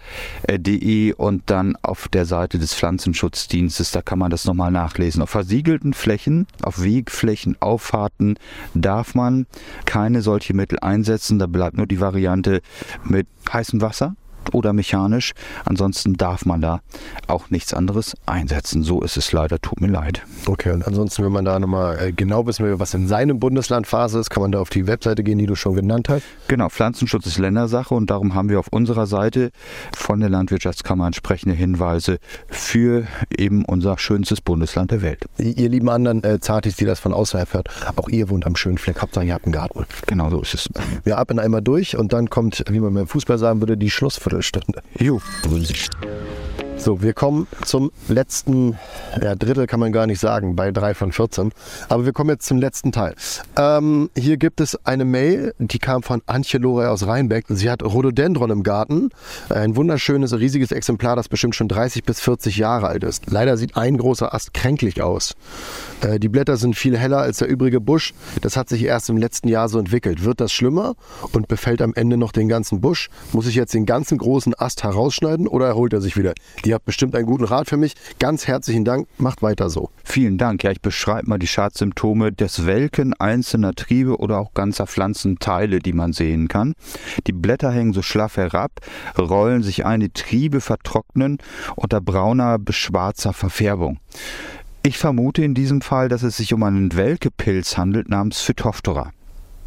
de 0.49 1.13
und 1.13 1.43
dann 1.47 1.75
auf 1.81 2.08
der 2.08 2.25
Seite 2.25 2.60
des 2.60 2.73
Pflanzenschutzdienstes, 2.73 3.91
da 3.91 4.01
kann 4.01 4.19
man 4.19 4.31
das 4.31 4.45
nochmal 4.45 4.71
nachlesen. 4.71 5.21
Auf 5.21 5.29
versiegelten 5.31 5.93
Flächen, 5.93 6.47
auf 6.62 6.81
Wegflächen, 6.81 7.58
Auffahrten 7.60 8.38
darf 8.73 9.15
man 9.15 9.47
keine 9.86 10.21
solche 10.21 10.53
Mittel 10.53 10.79
einsetzen. 10.79 11.39
Da 11.39 11.47
bleibt 11.47 11.77
nur 11.77 11.88
die 11.88 11.99
Variante 11.99 12.35
mit 13.04 13.28
heißem 13.52 13.82
Wasser 13.82 14.15
oder 14.53 14.73
mechanisch. 14.73 15.34
Ansonsten 15.65 16.15
darf 16.15 16.45
man 16.45 16.62
da 16.62 16.81
auch 17.27 17.49
nichts 17.49 17.73
anderes 17.73 18.15
einsetzen. 18.25 18.84
So 18.84 19.01
ist 19.01 19.17
es 19.17 19.31
leider, 19.31 19.60
tut 19.60 19.81
mir 19.81 19.88
leid. 19.88 20.21
Okay, 20.45 20.71
und 20.71 20.86
ansonsten, 20.86 21.23
wenn 21.23 21.31
man 21.31 21.45
da 21.45 21.60
nochmal 21.60 21.99
äh, 21.99 22.12
genau 22.12 22.45
wissen 22.47 22.65
will, 22.65 22.79
was 22.79 22.93
in 22.93 23.08
seinem 23.08 23.39
Bundesland 23.39 23.88
Phase 23.88 24.19
ist, 24.19 24.29
kann 24.29 24.41
man 24.41 24.51
da 24.51 24.60
auf 24.60 24.69
die 24.69 24.88
Webseite 24.88 25.23
gehen, 25.23 25.38
die 25.38 25.45
du 25.45 25.55
schon 25.55 25.75
genannt 25.75 26.10
hast. 26.10 26.23
Genau, 26.47 26.69
Pflanzenschutz 26.69 27.25
ist 27.25 27.38
Ländersache 27.38 27.93
und 27.93 28.10
darum 28.10 28.36
haben 28.36 28.49
wir 28.49 28.60
auf 28.60 28.67
unserer 28.69 29.08
Seite 29.08 29.51
von 29.95 30.19
der 30.19 30.29
Landwirtschaftskammer 30.29 31.08
entsprechende 31.08 31.55
Hinweise 31.55 32.17
für 32.49 33.08
eben 33.36 33.65
unser 33.65 33.97
schönstes 33.97 34.41
Bundesland 34.41 34.91
der 34.91 35.01
Welt. 35.01 35.25
Ihr 35.38 35.69
lieben 35.69 35.89
anderen 35.89 36.23
äh, 36.23 36.39
Zartis, 36.39 36.75
die 36.75 36.86
das 36.86 36.99
von 36.99 37.13
außerhalb 37.13 37.53
hört, 37.53 37.69
auch 37.95 38.10
ihr 38.10 38.29
wohnt 38.29 38.45
am 38.45 38.55
schönen 38.55 38.77
Fleck, 38.77 39.01
Hauptsache 39.01 39.25
ihr 39.25 39.34
habt 39.34 39.45
einen 39.45 39.53
Garten. 39.53 39.86
Genau 40.08 40.29
so 40.29 40.41
ist 40.41 40.53
es. 40.53 40.69
Wir 41.03 41.17
atmen 41.17 41.39
einmal 41.39 41.62
durch 41.62 41.97
und 41.97 42.13
dann 42.13 42.29
kommt, 42.29 42.63
wie 42.69 42.79
man 42.79 42.93
beim 42.93 43.08
Fußball 43.08 43.38
sagen 43.38 43.62
würde, 43.62 43.77
die 43.77 43.89
Schlussviertelstunde. 44.41 44.82
Jo. 45.00 45.19
So, 46.86 47.02
wir 47.02 47.13
kommen 47.13 47.48
zum 47.63 47.89
letzten, 48.10 48.78
ja, 49.19 49.34
Drittel 49.34 49.65
kann 49.65 49.80
man 49.80 49.91
gar 49.91 50.06
nicht 50.06 50.19
sagen, 50.19 50.56
bei 50.56 50.71
3 50.71 50.93
von 50.93 51.12
14. 51.12 51.52
Aber 51.89 52.06
wir 52.06 52.13
kommen 52.13 52.30
jetzt 52.30 52.45
zum 52.45 52.60
letzten 52.60 52.91
Teil. 52.91 53.15
Ähm, 53.58 54.12
hier 54.15 54.38
gibt 54.38 54.62
es 54.62 54.78
eine 54.86 55.04
Mail, 55.04 55.56
die 55.58 55.80
kam 55.80 56.04
von 56.04 56.21
Antje 56.28 56.60
Lore 56.60 56.91
aus 56.91 57.08
Rheinbeck. 57.08 57.45
Sie 57.50 57.71
hat 57.71 57.82
Rhododendron 57.82 58.52
im 58.52 58.62
Garten. 58.62 59.10
Ein 59.50 59.76
wunderschönes, 59.76 60.38
riesiges 60.38 60.71
Exemplar, 60.71 61.15
das 61.15 61.28
bestimmt 61.28 61.56
schon 61.56 61.69
30 61.69 62.04
bis 62.04 62.19
40 62.19 62.58
Jahre 62.58 62.86
alt 62.86 63.04
ist. 63.04 63.32
Leider 63.32 63.58
sieht 63.58 63.76
ein 63.76 63.98
großer 63.98 64.36
Ast 64.36 64.54
kränklich 64.54 65.02
aus. 65.02 65.34
Äh, 66.02 66.19
die 66.19 66.30
Blätter 66.30 66.56
sind 66.56 66.76
viel 66.76 67.00
heller 67.00 67.17
als 67.17 67.39
der 67.39 67.48
übrige 67.48 67.82
Busch. 67.82 68.13
Das 68.41 68.58
hat 68.58 68.69
sich 68.69 68.84
erst 68.84 69.10
im 69.10 69.17
letzten 69.17 69.48
Jahr 69.48 69.69
so 69.69 69.80
entwickelt. 69.80 70.24
Wird 70.24 70.39
das 70.39 70.52
schlimmer 70.52 70.93
und 71.32 71.48
befällt 71.48 71.82
am 71.82 71.95
Ende 71.95 72.17
noch 72.17 72.32
den 72.32 72.48
ganzen 72.48 72.80
Busch? 72.80 73.10
Muss 73.34 73.48
ich 73.48 73.56
jetzt 73.56 73.74
den 73.74 73.88
ganzen 73.88 74.19
großen 74.19 74.54
Ast 74.56 74.84
herausschneiden 74.84 75.48
oder 75.48 75.65
erholt 75.65 75.91
er 75.91 76.02
sich 76.02 76.15
wieder? 76.15 76.36
Ihr 76.76 76.80
habt 76.80 76.88
bestimmt 76.88 77.16
einen 77.16 77.26
guten 77.26 77.46
Rat 77.46 77.70
für 77.70 77.78
mich. 77.78 77.94
Ganz 78.20 78.48
herzlichen 78.48 78.84
Dank. 78.84 79.08
Macht 79.18 79.42
weiter 79.42 79.70
so. 79.70 79.92
Vielen 80.04 80.38
Dank. 80.38 80.62
Ja, 80.62 80.72
ich 80.72 80.82
beschreibe 80.82 81.30
mal 81.30 81.40
die 81.40 81.48
Schadsymptome 81.48 82.34
des 82.34 82.66
Welken 82.66 83.14
einzelner 83.14 83.74
Triebe 83.74 84.18
oder 84.18 84.40
auch 84.40 84.54
ganzer 84.54 84.86
Pflanzenteile, 84.86 85.80
die 85.80 85.94
man 85.94 86.12
sehen 86.12 86.50
kann. 86.50 86.74
Die 87.28 87.32
Blätter 87.32 87.72
hängen 87.72 87.94
so 87.94 88.02
schlaff 88.02 88.36
herab, 88.36 88.72
rollen 89.18 89.64
sich 89.64 89.86
ein, 89.86 90.02
die 90.02 90.10
Triebe 90.10 90.60
vertrocknen 90.60 91.38
unter 91.78 92.02
brauner 92.02 92.60
bis 92.60 92.76
schwarzer 92.76 93.32
Verfärbung. 93.32 94.00
Ich 94.84 94.98
vermute 94.98 95.46
in 95.46 95.54
diesem 95.54 95.80
Fall, 95.80 96.10
dass 96.10 96.24
es 96.24 96.36
sich 96.36 96.54
um 96.54 96.62
einen 96.64 96.94
Welkepilz 96.94 97.78
handelt 97.78 98.10
namens 98.10 98.42
Phytophthora. 98.42 99.14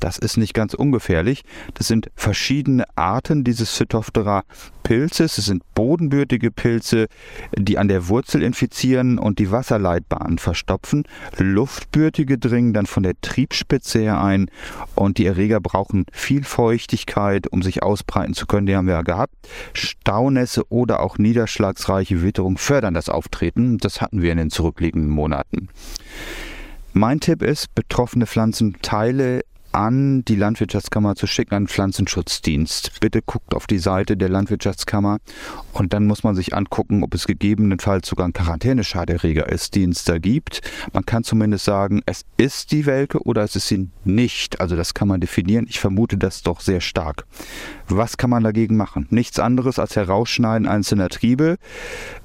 Das 0.00 0.18
ist 0.18 0.36
nicht 0.36 0.54
ganz 0.54 0.74
ungefährlich. 0.74 1.42
Das 1.74 1.88
sind 1.88 2.10
verschiedene 2.14 2.84
Arten 2.96 3.44
dieses 3.44 3.72
Phytophthora 3.76 4.44
Pilzes. 4.82 5.38
Es 5.38 5.46
sind 5.46 5.62
bodenbürtige 5.74 6.50
Pilze, 6.50 7.08
die 7.56 7.78
an 7.78 7.88
der 7.88 8.08
Wurzel 8.08 8.42
infizieren 8.42 9.18
und 9.18 9.38
die 9.38 9.50
Wasserleitbahnen 9.50 10.38
verstopfen. 10.38 11.04
Luftbürtige 11.36 12.38
dringen 12.38 12.72
dann 12.72 12.86
von 12.86 13.02
der 13.02 13.20
Triebspitze 13.20 13.98
her 13.98 14.20
ein 14.20 14.50
und 14.94 15.18
die 15.18 15.26
Erreger 15.26 15.60
brauchen 15.60 16.06
viel 16.12 16.44
Feuchtigkeit, 16.44 17.48
um 17.48 17.62
sich 17.62 17.82
ausbreiten 17.82 18.34
zu 18.34 18.46
können. 18.46 18.66
Die 18.66 18.76
haben 18.76 18.86
wir 18.86 18.94
ja 18.94 19.02
gehabt. 19.02 19.34
Staunässe 19.74 20.62
oder 20.70 21.00
auch 21.00 21.18
niederschlagsreiche 21.18 22.22
Witterung 22.22 22.56
fördern 22.56 22.94
das 22.94 23.08
Auftreten. 23.08 23.78
Das 23.78 24.00
hatten 24.00 24.22
wir 24.22 24.32
in 24.32 24.38
den 24.38 24.50
zurückliegenden 24.50 25.10
Monaten. 25.10 25.68
Mein 26.92 27.20
Tipp 27.20 27.42
ist, 27.42 27.74
betroffene 27.74 28.26
Pflanzenteile 28.26 29.42
an 29.78 30.24
die 30.24 30.34
Landwirtschaftskammer 30.34 31.14
zu 31.14 31.28
schicken, 31.28 31.54
an 31.54 31.68
Pflanzenschutzdienst. 31.68 32.98
Bitte 33.00 33.22
guckt 33.22 33.54
auf 33.54 33.68
die 33.68 33.78
Seite 33.78 34.16
der 34.16 34.28
Landwirtschaftskammer 34.28 35.18
und 35.72 35.92
dann 35.92 36.04
muss 36.04 36.24
man 36.24 36.34
sich 36.34 36.52
angucken, 36.52 37.04
ob 37.04 37.14
es 37.14 37.28
gegebenenfalls 37.28 38.08
sogar 38.08 38.26
ein 38.26 38.32
Quarantäneschaderreger 38.32 39.48
ist, 39.48 39.76
den 39.76 39.90
es 39.90 40.02
da 40.02 40.18
gibt. 40.18 40.62
Man 40.92 41.06
kann 41.06 41.22
zumindest 41.22 41.64
sagen, 41.64 42.02
es 42.06 42.24
ist 42.36 42.72
die 42.72 42.86
Welke 42.86 43.20
oder 43.20 43.44
es 43.44 43.54
ist 43.54 43.68
sie 43.68 43.88
nicht. 44.02 44.60
Also 44.60 44.74
das 44.74 44.94
kann 44.94 45.06
man 45.06 45.20
definieren. 45.20 45.66
Ich 45.68 45.78
vermute 45.78 46.18
das 46.18 46.42
doch 46.42 46.58
sehr 46.60 46.80
stark. 46.80 47.24
Was 47.86 48.16
kann 48.16 48.30
man 48.30 48.42
dagegen 48.42 48.76
machen? 48.76 49.06
Nichts 49.10 49.38
anderes 49.38 49.78
als 49.78 49.94
herausschneiden 49.94 50.66
einzelner 50.66 51.08
Triebe 51.08 51.56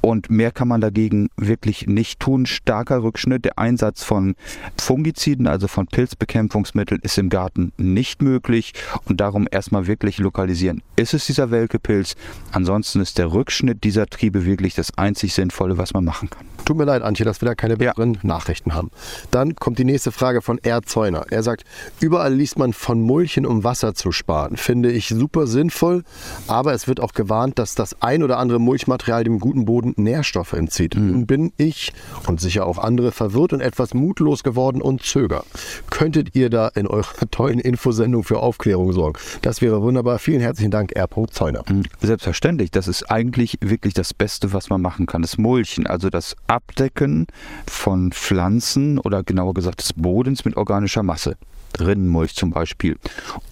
und 0.01 0.31
mehr 0.31 0.51
kann 0.51 0.67
man 0.67 0.81
dagegen 0.81 1.29
wirklich 1.37 1.85
nicht 1.85 2.19
tun. 2.19 2.47
Starker 2.47 3.03
Rückschnitt, 3.03 3.45
der 3.45 3.59
Einsatz 3.59 4.03
von 4.03 4.33
Fungiziden, 4.75 5.45
also 5.45 5.67
von 5.67 5.85
Pilzbekämpfungsmitteln, 5.85 6.99
ist 7.03 7.19
im 7.19 7.29
Garten 7.29 7.42
nicht 7.77 8.21
möglich 8.21 8.73
und 9.05 9.21
darum 9.21 9.47
erstmal 9.49 9.87
wirklich 9.87 10.17
lokalisieren. 10.17 10.81
Ist 10.95 11.13
es 11.13 11.25
dieser 11.25 11.51
Welkepilz? 11.51 12.15
Ansonsten 12.51 13.01
ist 13.01 13.17
der 13.17 13.31
Rückschnitt 13.31 13.83
dieser 13.83 14.07
Triebe 14.07 14.45
wirklich 14.45 14.75
das 14.75 14.97
einzig 14.97 15.33
Sinnvolle, 15.33 15.77
was 15.77 15.93
man 15.93 16.05
machen 16.05 16.29
kann. 16.29 16.45
Tut 16.65 16.77
mir 16.77 16.85
leid, 16.85 17.01
Antje, 17.01 17.25
dass 17.25 17.41
wir 17.41 17.47
da 17.47 17.55
keine 17.55 17.77
besseren 17.77 18.13
ja. 18.13 18.19
Nachrichten 18.23 18.73
haben. 18.73 18.89
Dann 19.31 19.55
kommt 19.55 19.79
die 19.79 19.83
nächste 19.83 20.11
Frage 20.11 20.41
von 20.41 20.59
R. 20.59 20.81
Zeuner. 20.83 21.25
Er 21.29 21.43
sagt, 21.43 21.63
überall 21.99 22.33
liest 22.33 22.57
man 22.57 22.71
von 22.71 23.01
Mulchen, 23.01 23.45
um 23.45 23.63
Wasser 23.63 23.95
zu 23.95 24.11
sparen. 24.11 24.55
Finde 24.55 24.91
ich 24.91 25.09
super 25.09 25.45
sinnvoll, 25.45 26.03
aber 26.47 26.73
es 26.73 26.87
wird 26.87 27.01
auch 27.01 27.13
gewarnt, 27.13 27.59
dass 27.59 27.75
das 27.75 28.01
ein 28.01 28.23
oder 28.23 28.37
andere 28.37 28.59
Mulchmaterial 28.59 29.23
dem 29.25 29.39
guten 29.39 29.65
Boden 29.65 29.93
Nährstoffe 29.97 30.53
entzieht. 30.53 30.95
Mhm. 30.95 31.11
Nun 31.11 31.25
bin 31.27 31.53
ich 31.57 31.91
und 32.27 32.39
sicher 32.39 32.65
auch 32.65 32.77
andere 32.77 33.11
verwirrt 33.11 33.51
und 33.51 33.61
etwas 33.61 33.93
mutlos 33.93 34.43
geworden 34.43 34.81
und 34.81 35.03
zöger. 35.03 35.43
Könntet 35.89 36.35
ihr 36.35 36.49
da 36.49 36.69
in 36.69 36.87
eurer 36.87 37.03
tollen 37.31 37.59
Infosendung 37.59 38.23
für 38.23 38.39
Aufklärung 38.39 38.93
sorgen. 38.93 39.19
Das 39.41 39.61
wäre 39.61 39.81
wunderbar. 39.81 40.19
Vielen 40.19 40.41
herzlichen 40.41 40.71
Dank, 40.71 40.95
R. 40.95 41.09
Zeuner. 41.29 41.63
Mhm. 41.69 41.83
Selbstverständlich. 42.01 42.71
Das 42.71 42.87
ist 42.87 43.11
eigentlich 43.11 43.57
wirklich 43.61 43.93
das 43.93 44.13
Beste, 44.13 44.53
was 44.53 44.69
man 44.69 44.81
machen 44.81 45.05
kann. 45.05 45.21
Das 45.21 45.37
Mulchen, 45.37 45.85
also 45.87 46.09
das 46.09 46.35
Abdecken 46.53 47.25
von 47.67 48.11
Pflanzen 48.11 48.99
oder 48.99 49.23
genauer 49.23 49.55
gesagt 49.55 49.81
des 49.81 49.93
Bodens 49.93 50.45
mit 50.45 50.55
organischer 50.55 51.01
Masse. 51.01 51.35
Rinnenmulch 51.79 52.35
zum 52.35 52.51
Beispiel. 52.51 52.95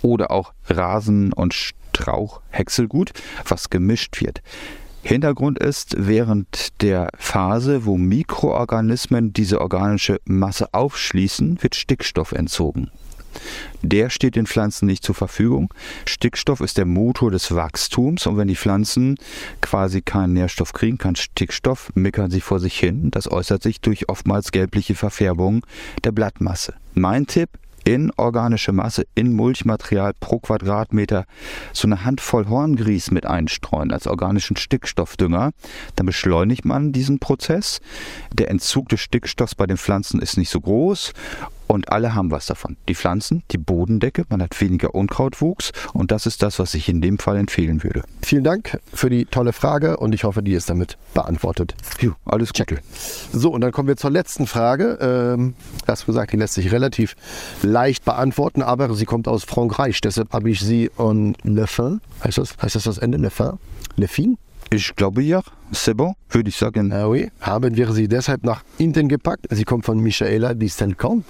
Oder 0.03 0.29
auch 0.29 0.53
Rasen- 0.69 1.33
und 1.33 1.55
Strauchhäckselgut, 1.55 3.11
was 3.47 3.71
gemischt 3.71 4.21
wird. 4.21 4.43
Hintergrund 5.01 5.57
ist, 5.57 5.95
während 5.97 6.79
der 6.83 7.09
Phase, 7.17 7.85
wo 7.85 7.97
Mikroorganismen 7.97 9.33
diese 9.33 9.59
organische 9.59 10.21
Masse 10.25 10.71
aufschließen, 10.75 11.63
wird 11.63 11.73
Stickstoff 11.73 12.33
entzogen. 12.33 12.91
Der 13.81 14.09
steht 14.09 14.35
den 14.35 14.45
Pflanzen 14.45 14.85
nicht 14.85 15.03
zur 15.03 15.15
Verfügung. 15.15 15.73
Stickstoff 16.05 16.61
ist 16.61 16.77
der 16.77 16.85
Motor 16.85 17.31
des 17.31 17.53
Wachstums 17.53 18.27
und 18.27 18.37
wenn 18.37 18.47
die 18.47 18.55
Pflanzen 18.55 19.17
quasi 19.61 20.01
keinen 20.01 20.33
Nährstoff 20.33 20.73
kriegen, 20.73 20.97
keinen 20.97 21.15
Stickstoff, 21.15 21.91
mickern 21.95 22.31
sie 22.31 22.41
vor 22.41 22.59
sich 22.59 22.77
hin. 22.77 23.11
Das 23.11 23.31
äußert 23.31 23.63
sich 23.63 23.81
durch 23.81 24.09
oftmals 24.09 24.51
gelbliche 24.51 24.95
Verfärbung 24.95 25.65
der 26.03 26.11
Blattmasse. 26.11 26.75
Mein 26.93 27.27
Tipp, 27.27 27.49
in 27.83 28.11
organische 28.17 28.71
Masse, 28.71 29.07
in 29.15 29.33
Mulchmaterial 29.33 30.13
pro 30.19 30.39
Quadratmeter 30.39 31.25
so 31.73 31.87
eine 31.87 32.05
Handvoll 32.05 32.47
Horngrieß 32.47 33.11
mit 33.11 33.25
einstreuen 33.25 33.91
als 33.91 34.07
organischen 34.07 34.55
Stickstoffdünger. 34.55 35.51
Dann 35.95 36.05
beschleunigt 36.05 36.65
man 36.65 36.91
diesen 36.91 37.19
Prozess. 37.19 37.79
Der 38.33 38.49
Entzug 38.49 38.89
des 38.89 38.99
Stickstoffs 39.01 39.55
bei 39.55 39.65
den 39.65 39.77
Pflanzen 39.77 40.21
ist 40.21 40.37
nicht 40.37 40.49
so 40.49 40.61
groß 40.61 41.13
und 41.71 41.89
alle 41.89 42.13
haben 42.13 42.31
was 42.31 42.47
davon. 42.47 42.75
Die 42.89 42.95
Pflanzen, 42.95 43.43
die 43.51 43.57
Bodendecke, 43.57 44.25
man 44.29 44.41
hat 44.41 44.59
weniger 44.59 44.93
Unkrautwuchs 44.93 45.71
und 45.93 46.11
das 46.11 46.25
ist 46.25 46.43
das, 46.43 46.59
was 46.59 46.73
ich 46.73 46.89
in 46.89 47.01
dem 47.01 47.17
Fall 47.17 47.37
empfehlen 47.37 47.83
würde. 47.83 48.03
Vielen 48.21 48.43
Dank 48.43 48.79
für 48.93 49.09
die 49.09 49.25
tolle 49.25 49.53
Frage 49.53 49.97
und 49.97 50.13
ich 50.13 50.25
hoffe, 50.25 50.43
die 50.43 50.51
ist 50.51 50.69
damit 50.69 50.97
beantwortet. 51.13 51.73
Juh, 51.99 52.13
alles 52.25 52.51
Gute. 52.51 52.79
So, 53.31 53.51
und 53.51 53.61
dann 53.61 53.71
kommen 53.71 53.87
wir 53.87 53.95
zur 53.95 54.11
letzten 54.11 54.47
Frage. 54.47 54.97
Ähm, 55.01 55.55
hast 55.87 56.05
gesagt, 56.05 56.33
die 56.33 56.37
lässt 56.37 56.55
sich 56.55 56.71
relativ 56.73 57.15
leicht 57.61 58.03
beantworten, 58.03 58.61
aber 58.61 58.93
sie 58.93 59.05
kommt 59.05 59.29
aus 59.29 59.45
Frankreich. 59.45 60.01
Deshalb 60.01 60.33
habe 60.33 60.49
ich 60.49 60.59
sie 60.59 60.91
en 60.97 61.35
Le 61.43 61.67
Fin. 61.67 62.01
Heißt 62.23 62.37
das, 62.37 62.57
heißt 62.61 62.75
das 62.75 62.83
das 62.83 62.97
Ende? 62.97 63.17
Le 63.17 63.29
Fin? 63.29 63.53
Le 63.95 64.07
Fin? 64.09 64.37
Ich 64.71 64.95
glaube 64.95 65.21
ja. 65.21 65.41
C'est 65.71 65.93
bon, 65.93 66.15
würde 66.29 66.49
ich 66.49 66.57
sagen. 66.57 66.91
Ah 66.91 67.07
oui, 67.07 67.31
haben 67.39 67.75
wir 67.75 67.91
sie 67.93 68.07
deshalb 68.07 68.43
nach 68.43 68.63
Indien 68.77 69.07
gepackt. 69.07 69.47
Sie 69.49 69.63
kommt 69.63 69.85
von 69.85 69.99
Michaela 69.99 70.53
Distelkamp. 70.53 71.23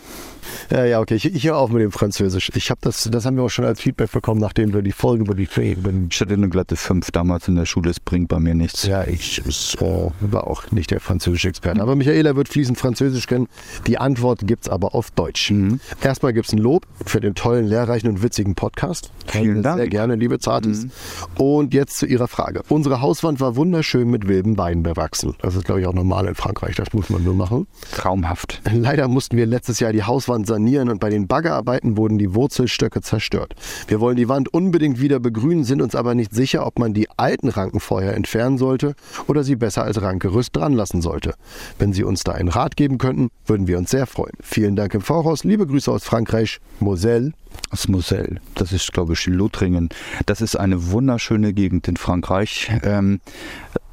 Ja, 0.70 0.86
ja, 0.86 1.00
okay, 1.00 1.16
ich, 1.16 1.26
ich 1.26 1.46
höre 1.46 1.58
auf 1.58 1.70
mit 1.72 1.82
dem 1.82 1.92
Französisch. 1.92 2.52
Ich 2.56 2.70
habe 2.70 2.80
das, 2.82 3.08
das 3.12 3.26
haben 3.26 3.38
wir 3.38 3.44
auch 3.44 3.50
schon 3.50 3.66
als 3.66 3.82
Feedback 3.82 4.12
bekommen, 4.12 4.42
nachdem 4.42 4.74
wir 4.74 4.82
die 4.82 4.92
Folge 4.92 5.24
über 5.24 5.36
die 5.36 5.46
Ferien. 5.46 6.08
Ich 6.12 6.20
hatte 6.20 6.34
eine 6.34 6.50
glatte 6.50 6.76
5 6.76 7.12
damals 7.12 7.48
in 7.48 7.56
der 7.56 7.66
Schule, 7.66 7.90
es 7.92 8.00
bringt 8.00 8.30
bei 8.30 8.40
mir 8.40 8.56
nichts. 8.56 8.84
Ja, 8.86 9.04
ich, 9.04 9.42
ich 9.46 9.80
äh, 9.80 10.10
war 10.22 10.48
auch 10.48 10.72
nicht 10.72 10.92
der 10.92 11.00
französische 11.00 11.50
Experte. 11.50 11.82
Aber 11.82 11.96
Michaela 11.96 12.36
wird 12.36 12.50
fließend 12.50 12.78
Französisch 12.78 13.28
kennen. 13.28 13.48
Die 13.88 13.98
Antwort 13.98 14.48
gibt 14.48 14.66
es 14.66 14.70
aber 14.70 14.96
auf 14.96 15.12
Deutsch. 15.12 15.52
Mhm. 15.52 15.80
Erstmal 16.02 16.34
gibt 16.34 16.48
es 16.48 16.54
ein 16.54 16.60
Lob 16.60 16.86
für 17.06 17.20
den 17.20 17.36
tollen, 17.36 17.68
lehrreichen 17.68 18.10
und 18.10 18.24
witzigen 18.24 18.56
Podcast. 18.56 19.12
Vielen 19.28 19.62
Dank. 19.62 19.78
Sehr 19.78 19.90
gerne, 19.90 20.16
liebe 20.16 20.40
Zartis. 20.40 20.86
Mhm. 20.86 20.92
Und 21.38 21.74
jetzt 21.74 21.98
zu 21.98 22.06
Ihrer 22.06 22.28
Frage. 22.28 22.64
Unsere 22.70 23.02
Hauswand 23.02 23.40
war 23.40 23.56
wunderschön 23.56 24.10
mit 24.10 24.28
wilden 24.32 24.58
Weinen 24.58 24.82
bewachsen. 24.82 25.36
Das 25.42 25.56
ist, 25.56 25.66
glaube 25.66 25.82
ich, 25.82 25.88
auch 25.88 25.94
normal 25.94 26.26
in 26.26 26.36
Frankreich. 26.36 26.78
Das 26.78 26.94
muss 26.94 27.10
man 27.10 27.22
nur 27.22 27.36
machen. 27.36 27.68
Traumhaft. 27.92 28.62
Leider 28.72 29.10
mussten 29.10 29.36
wir 29.36 29.46
letztes 29.46 29.82
Jahr 29.82 29.92
die 29.92 30.04
Hauswand 30.04 30.48
sanieren 30.48 30.88
und 30.88 31.02
bei 31.02 31.10
den 31.10 31.28
Baggerarbeiten 31.28 31.98
wurden 31.98 32.18
die 32.18 32.34
Wurzelstöcke 32.34 33.02
zerstört. 33.02 33.56
Wir 33.90 34.00
wollen 34.00 34.16
die 34.16 34.30
Wand 34.30 34.54
unbedingt 34.54 35.02
wieder 35.02 35.20
begrünen, 35.20 35.66
sind 35.66 35.82
uns 35.82 35.96
aber 35.96 36.16
nicht 36.16 36.34
sicher, 36.34 36.66
ob 36.66 36.80
man 36.80 36.94
die 36.94 37.10
alten 37.18 37.50
Ranken 37.50 37.82
vorher 37.82 38.16
entfernen 38.16 38.58
sollte 38.58 38.96
oder 39.28 39.44
sie 39.44 39.58
besser 39.58 39.84
als 39.84 40.02
Rankgerüst 40.02 40.56
dran 40.56 40.72
lassen 40.72 41.02
sollte. 41.02 41.36
Wenn 41.78 41.92
Sie 41.92 42.06
uns 42.06 42.24
da 42.24 42.32
einen 42.32 42.48
Rat 42.48 42.78
geben 42.78 42.98
könnten, 42.98 43.32
würden 43.46 43.68
wir 43.68 43.78
uns 43.78 43.92
sehr 43.92 44.08
freuen. 44.08 44.34
Vielen 44.42 44.78
Dank 44.78 44.94
im 44.94 45.02
Voraus. 45.02 45.44
Liebe 45.44 45.68
Grüße 45.68 45.92
aus 45.92 46.06
Frankreich, 46.06 46.60
Moselle. 46.80 47.34
Aus 47.70 47.88
Moselle. 47.88 48.40
Das 48.56 48.72
ist, 48.72 48.92
glaube 48.94 49.14
ich, 49.14 49.26
Lothringen. 49.26 49.90
Das 50.26 50.42
ist 50.42 50.56
eine 50.56 50.92
wunderschöne 50.92 51.54
Gegend 51.54 51.88
in 51.88 51.98
Frankreich. 51.98 52.72
Ähm, 52.84 53.20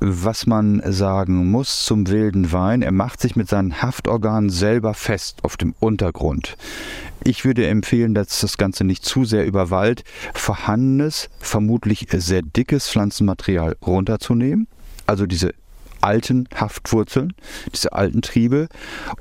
was 0.01 0.47
man 0.47 0.83
sagen 0.85 1.51
muss 1.51 1.85
zum 1.85 2.09
wilden 2.09 2.53
Wein, 2.53 2.83
er 2.83 2.93
macht 2.93 3.21
sich 3.21 3.37
mit 3.37 3.49
seinen 3.49 3.83
Haftorganen 3.83 4.51
selber 4.51 4.95
fest 4.95 5.39
auf 5.43 5.57
dem 5.57 5.75
Untergrund. 5.81 6.57
Ich 7.25 7.45
würde 7.45 7.67
empfehlen, 7.67 8.15
dass 8.15 8.41
das 8.41 8.59
Ganze 8.59 8.85
nicht 8.85 9.05
zu 9.05 9.25
sehr 9.25 9.47
überwallt, 9.47 10.05
vorhandenes, 10.35 11.29
vermutlich 11.41 12.07
sehr 12.11 12.43
dickes 12.43 12.89
Pflanzenmaterial 12.89 13.77
runterzunehmen. 13.85 14.69
Also 15.07 15.27
diese 15.27 15.55
alten 16.01 16.49
Haftwurzeln, 16.55 17.33
diese 17.73 17.93
alten 17.93 18.23
Triebe 18.23 18.69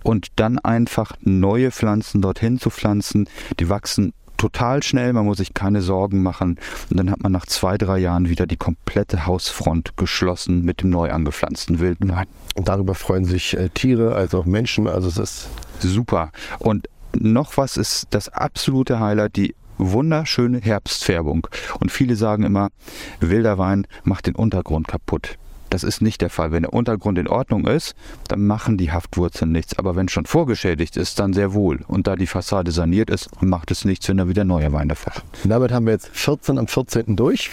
und 0.04 0.28
dann 0.36 0.60
einfach 0.60 1.14
neue 1.22 1.72
Pflanzen 1.72 2.22
dorthin 2.22 2.60
zu 2.60 2.70
pflanzen. 2.70 3.28
Die 3.60 3.70
wachsen 3.70 4.14
total 4.38 4.84
schnell, 4.84 5.14
man 5.14 5.26
muss 5.26 5.38
sich 5.38 5.54
keine 5.54 5.82
Sorgen 5.82 6.24
machen. 6.24 6.60
Und 6.90 6.98
dann 6.98 7.12
hat 7.12 7.22
man 7.22 7.32
nach 7.32 7.46
zwei, 7.46 7.78
drei 7.78 7.98
Jahren 7.98 8.30
wieder 8.30 8.46
die 8.46 8.58
komplette 8.58 9.26
Hausfront 9.26 9.98
geschlossen 9.98 10.64
mit 10.64 10.82
dem 10.82 10.90
neu 10.90 11.12
angepflanzten 11.12 11.80
wilden 11.80 12.10
Wein. 12.10 12.28
Und 12.56 12.68
darüber 12.68 12.96
freuen 12.96 13.26
sich 13.26 13.58
äh, 13.58 13.70
Tiere, 13.70 14.16
also 14.16 14.40
auch 14.40 14.46
Menschen. 14.46 14.88
Also 14.88 15.08
es 15.10 15.18
ist 15.18 15.50
super. 15.80 16.32
Und 16.60 16.88
noch 17.14 17.58
was 17.58 17.78
ist 17.78 18.08
das 18.12 18.30
absolute 18.30 19.00
Highlight, 19.00 19.36
die 19.36 19.56
wunderschöne 19.78 20.60
Herbstfärbung. 20.60 21.48
Und 21.80 21.92
viele 21.92 22.16
sagen 22.16 22.44
immer, 22.44 22.70
wilder 23.20 23.58
Wein 23.58 23.88
macht 24.04 24.28
den 24.28 24.36
Untergrund 24.36 24.88
kaputt. 24.88 25.38
Das 25.70 25.84
ist 25.84 26.02
nicht 26.02 26.22
der 26.22 26.30
Fall. 26.30 26.52
Wenn 26.52 26.64
der 26.64 26.74
Untergrund 26.74 27.18
in 27.18 27.28
Ordnung 27.28 27.68
ist, 27.68 27.96
dann 28.28 28.46
machen 28.46 28.78
die 28.78 28.92
Haftwurzeln 28.92 29.52
nichts. 29.52 29.78
Aber 29.78 29.96
wenn 29.96 30.08
schon 30.10 30.26
vorgeschädigt 30.26 30.98
ist, 30.98 31.20
dann 31.20 31.34
sehr 31.34 31.54
wohl. 31.54 31.82
Und 31.88 32.08
da 32.08 32.16
die 32.16 32.28
Fassade 32.28 32.72
saniert 32.72 33.10
ist, 33.10 33.30
macht 33.42 33.72
es 33.72 33.86
nichts, 33.86 34.08
wenn 34.08 34.18
da 34.18 34.28
wieder 34.28 34.44
neuer 34.44 34.72
Wein 34.72 34.90
davor. 34.90 35.14
Damit 35.44 35.72
haben 35.72 35.86
wir 35.86 35.94
jetzt 35.94 36.10
14 36.14 36.58
am 36.58 36.68
14. 36.68 37.16
durch 37.16 37.52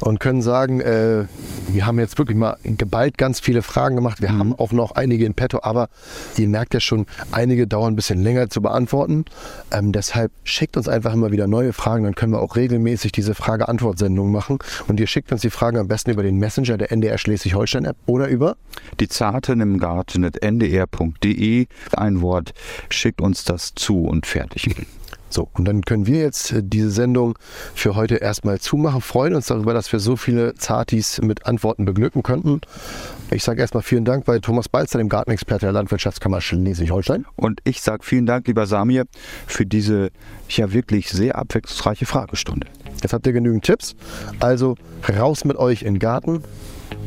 und 0.00 0.20
können 0.20 0.42
sagen, 0.42 0.80
äh, 0.80 1.26
wir 1.68 1.86
haben 1.86 1.98
jetzt 1.98 2.18
wirklich 2.18 2.36
mal 2.36 2.56
geballt 2.64 3.18
ganz 3.18 3.40
viele 3.40 3.62
Fragen 3.62 3.96
gemacht. 3.96 4.20
Wir 4.20 4.32
mhm. 4.32 4.38
haben 4.38 4.58
auch 4.58 4.72
noch 4.72 4.92
einige 4.92 5.24
in 5.24 5.34
petto, 5.34 5.60
aber 5.62 5.88
ihr 6.36 6.48
merkt 6.48 6.74
ja 6.74 6.80
schon, 6.80 7.06
einige 7.30 7.66
dauern 7.66 7.92
ein 7.92 7.96
bisschen 7.96 8.22
länger 8.22 8.50
zu 8.50 8.60
beantworten. 8.60 9.24
Ähm, 9.70 9.92
deshalb 9.92 10.32
schickt 10.44 10.76
uns 10.76 10.88
einfach 10.88 11.12
immer 11.12 11.30
wieder 11.30 11.46
neue 11.46 11.72
Fragen, 11.72 12.04
dann 12.04 12.14
können 12.14 12.32
wir 12.32 12.40
auch 12.40 12.56
regelmäßig 12.56 13.12
diese 13.12 13.34
Frage-Antwort-Sendung 13.34 14.32
machen. 14.32 14.58
Und 14.88 15.00
ihr 15.00 15.06
schickt 15.06 15.32
uns 15.32 15.42
die 15.42 15.50
Fragen 15.50 15.78
am 15.78 15.88
besten 15.88 16.10
über 16.10 16.22
den 16.22 16.38
Messenger 16.38 16.76
der 16.76 16.92
NDR 16.92 17.18
Schleswig 17.18 17.51
Schleswig-Holstein-App 17.52 17.96
oder 18.06 18.28
über 18.28 18.56
die 19.00 19.08
Zarten 19.08 19.60
im 19.60 19.78
Garten 19.78 20.24
ndr.de. 20.24 21.66
Ein 21.96 22.20
Wort, 22.20 22.52
schickt 22.88 23.20
uns 23.20 23.44
das 23.44 23.74
zu 23.74 24.04
und 24.04 24.26
fertig. 24.26 24.74
So, 25.28 25.48
und 25.54 25.64
dann 25.64 25.80
können 25.80 26.06
wir 26.06 26.20
jetzt 26.20 26.52
äh, 26.52 26.60
diese 26.62 26.90
Sendung 26.90 27.38
für 27.74 27.94
heute 27.94 28.16
erstmal 28.16 28.60
zumachen. 28.60 29.00
Freuen 29.00 29.34
uns 29.34 29.46
darüber, 29.46 29.72
dass 29.72 29.90
wir 29.90 29.98
so 29.98 30.14
viele 30.14 30.54
Zartis 30.56 31.22
mit 31.22 31.46
Antworten 31.46 31.86
beglücken 31.86 32.22
könnten. 32.22 32.60
Ich 33.30 33.42
sage 33.42 33.62
erstmal 33.62 33.82
vielen 33.82 34.04
Dank 34.04 34.26
bei 34.26 34.40
Thomas 34.40 34.68
Balzer, 34.68 34.98
dem 34.98 35.08
Gartenexperte 35.08 35.64
der 35.64 35.72
Landwirtschaftskammer 35.72 36.42
Schleswig-Holstein. 36.42 37.24
Und 37.34 37.60
ich 37.64 37.80
sage 37.80 38.04
vielen 38.04 38.26
Dank, 38.26 38.46
lieber 38.46 38.66
Samir, 38.66 39.06
für 39.46 39.64
diese 39.64 40.10
ja 40.50 40.70
wirklich 40.74 41.08
sehr 41.08 41.38
abwechslungsreiche 41.38 42.04
Fragestunde. 42.04 42.66
Jetzt 43.02 43.14
habt 43.14 43.26
ihr 43.26 43.32
genügend 43.32 43.64
Tipps. 43.64 43.96
Also 44.38 44.74
raus 45.08 45.46
mit 45.46 45.56
euch 45.56 45.80
in 45.80 45.94
den 45.94 45.98
Garten, 45.98 46.42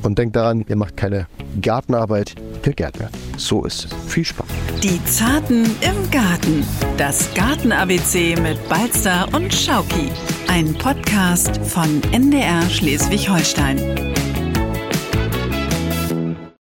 und 0.05 0.17
denkt 0.19 0.35
daran, 0.35 0.65
ihr 0.67 0.75
macht 0.75 0.97
keine 0.97 1.27
Gartenarbeit, 1.61 2.35
ihr 2.65 2.73
Gärtner. 2.73 3.09
So 3.37 3.65
ist 3.65 3.85
es. 3.85 4.11
Viel 4.11 4.25
Spaß. 4.25 4.47
Die 4.81 5.03
Zarten 5.05 5.65
im 5.81 6.11
Garten. 6.11 6.63
Das 6.97 7.33
Garten-ABC 7.33 8.35
mit 8.41 8.57
Balzer 8.69 9.27
und 9.33 9.53
Schauki. 9.53 10.09
Ein 10.47 10.73
Podcast 10.75 11.57
von 11.65 12.01
NDR 12.11 12.61
Schleswig-Holstein. 12.69 14.15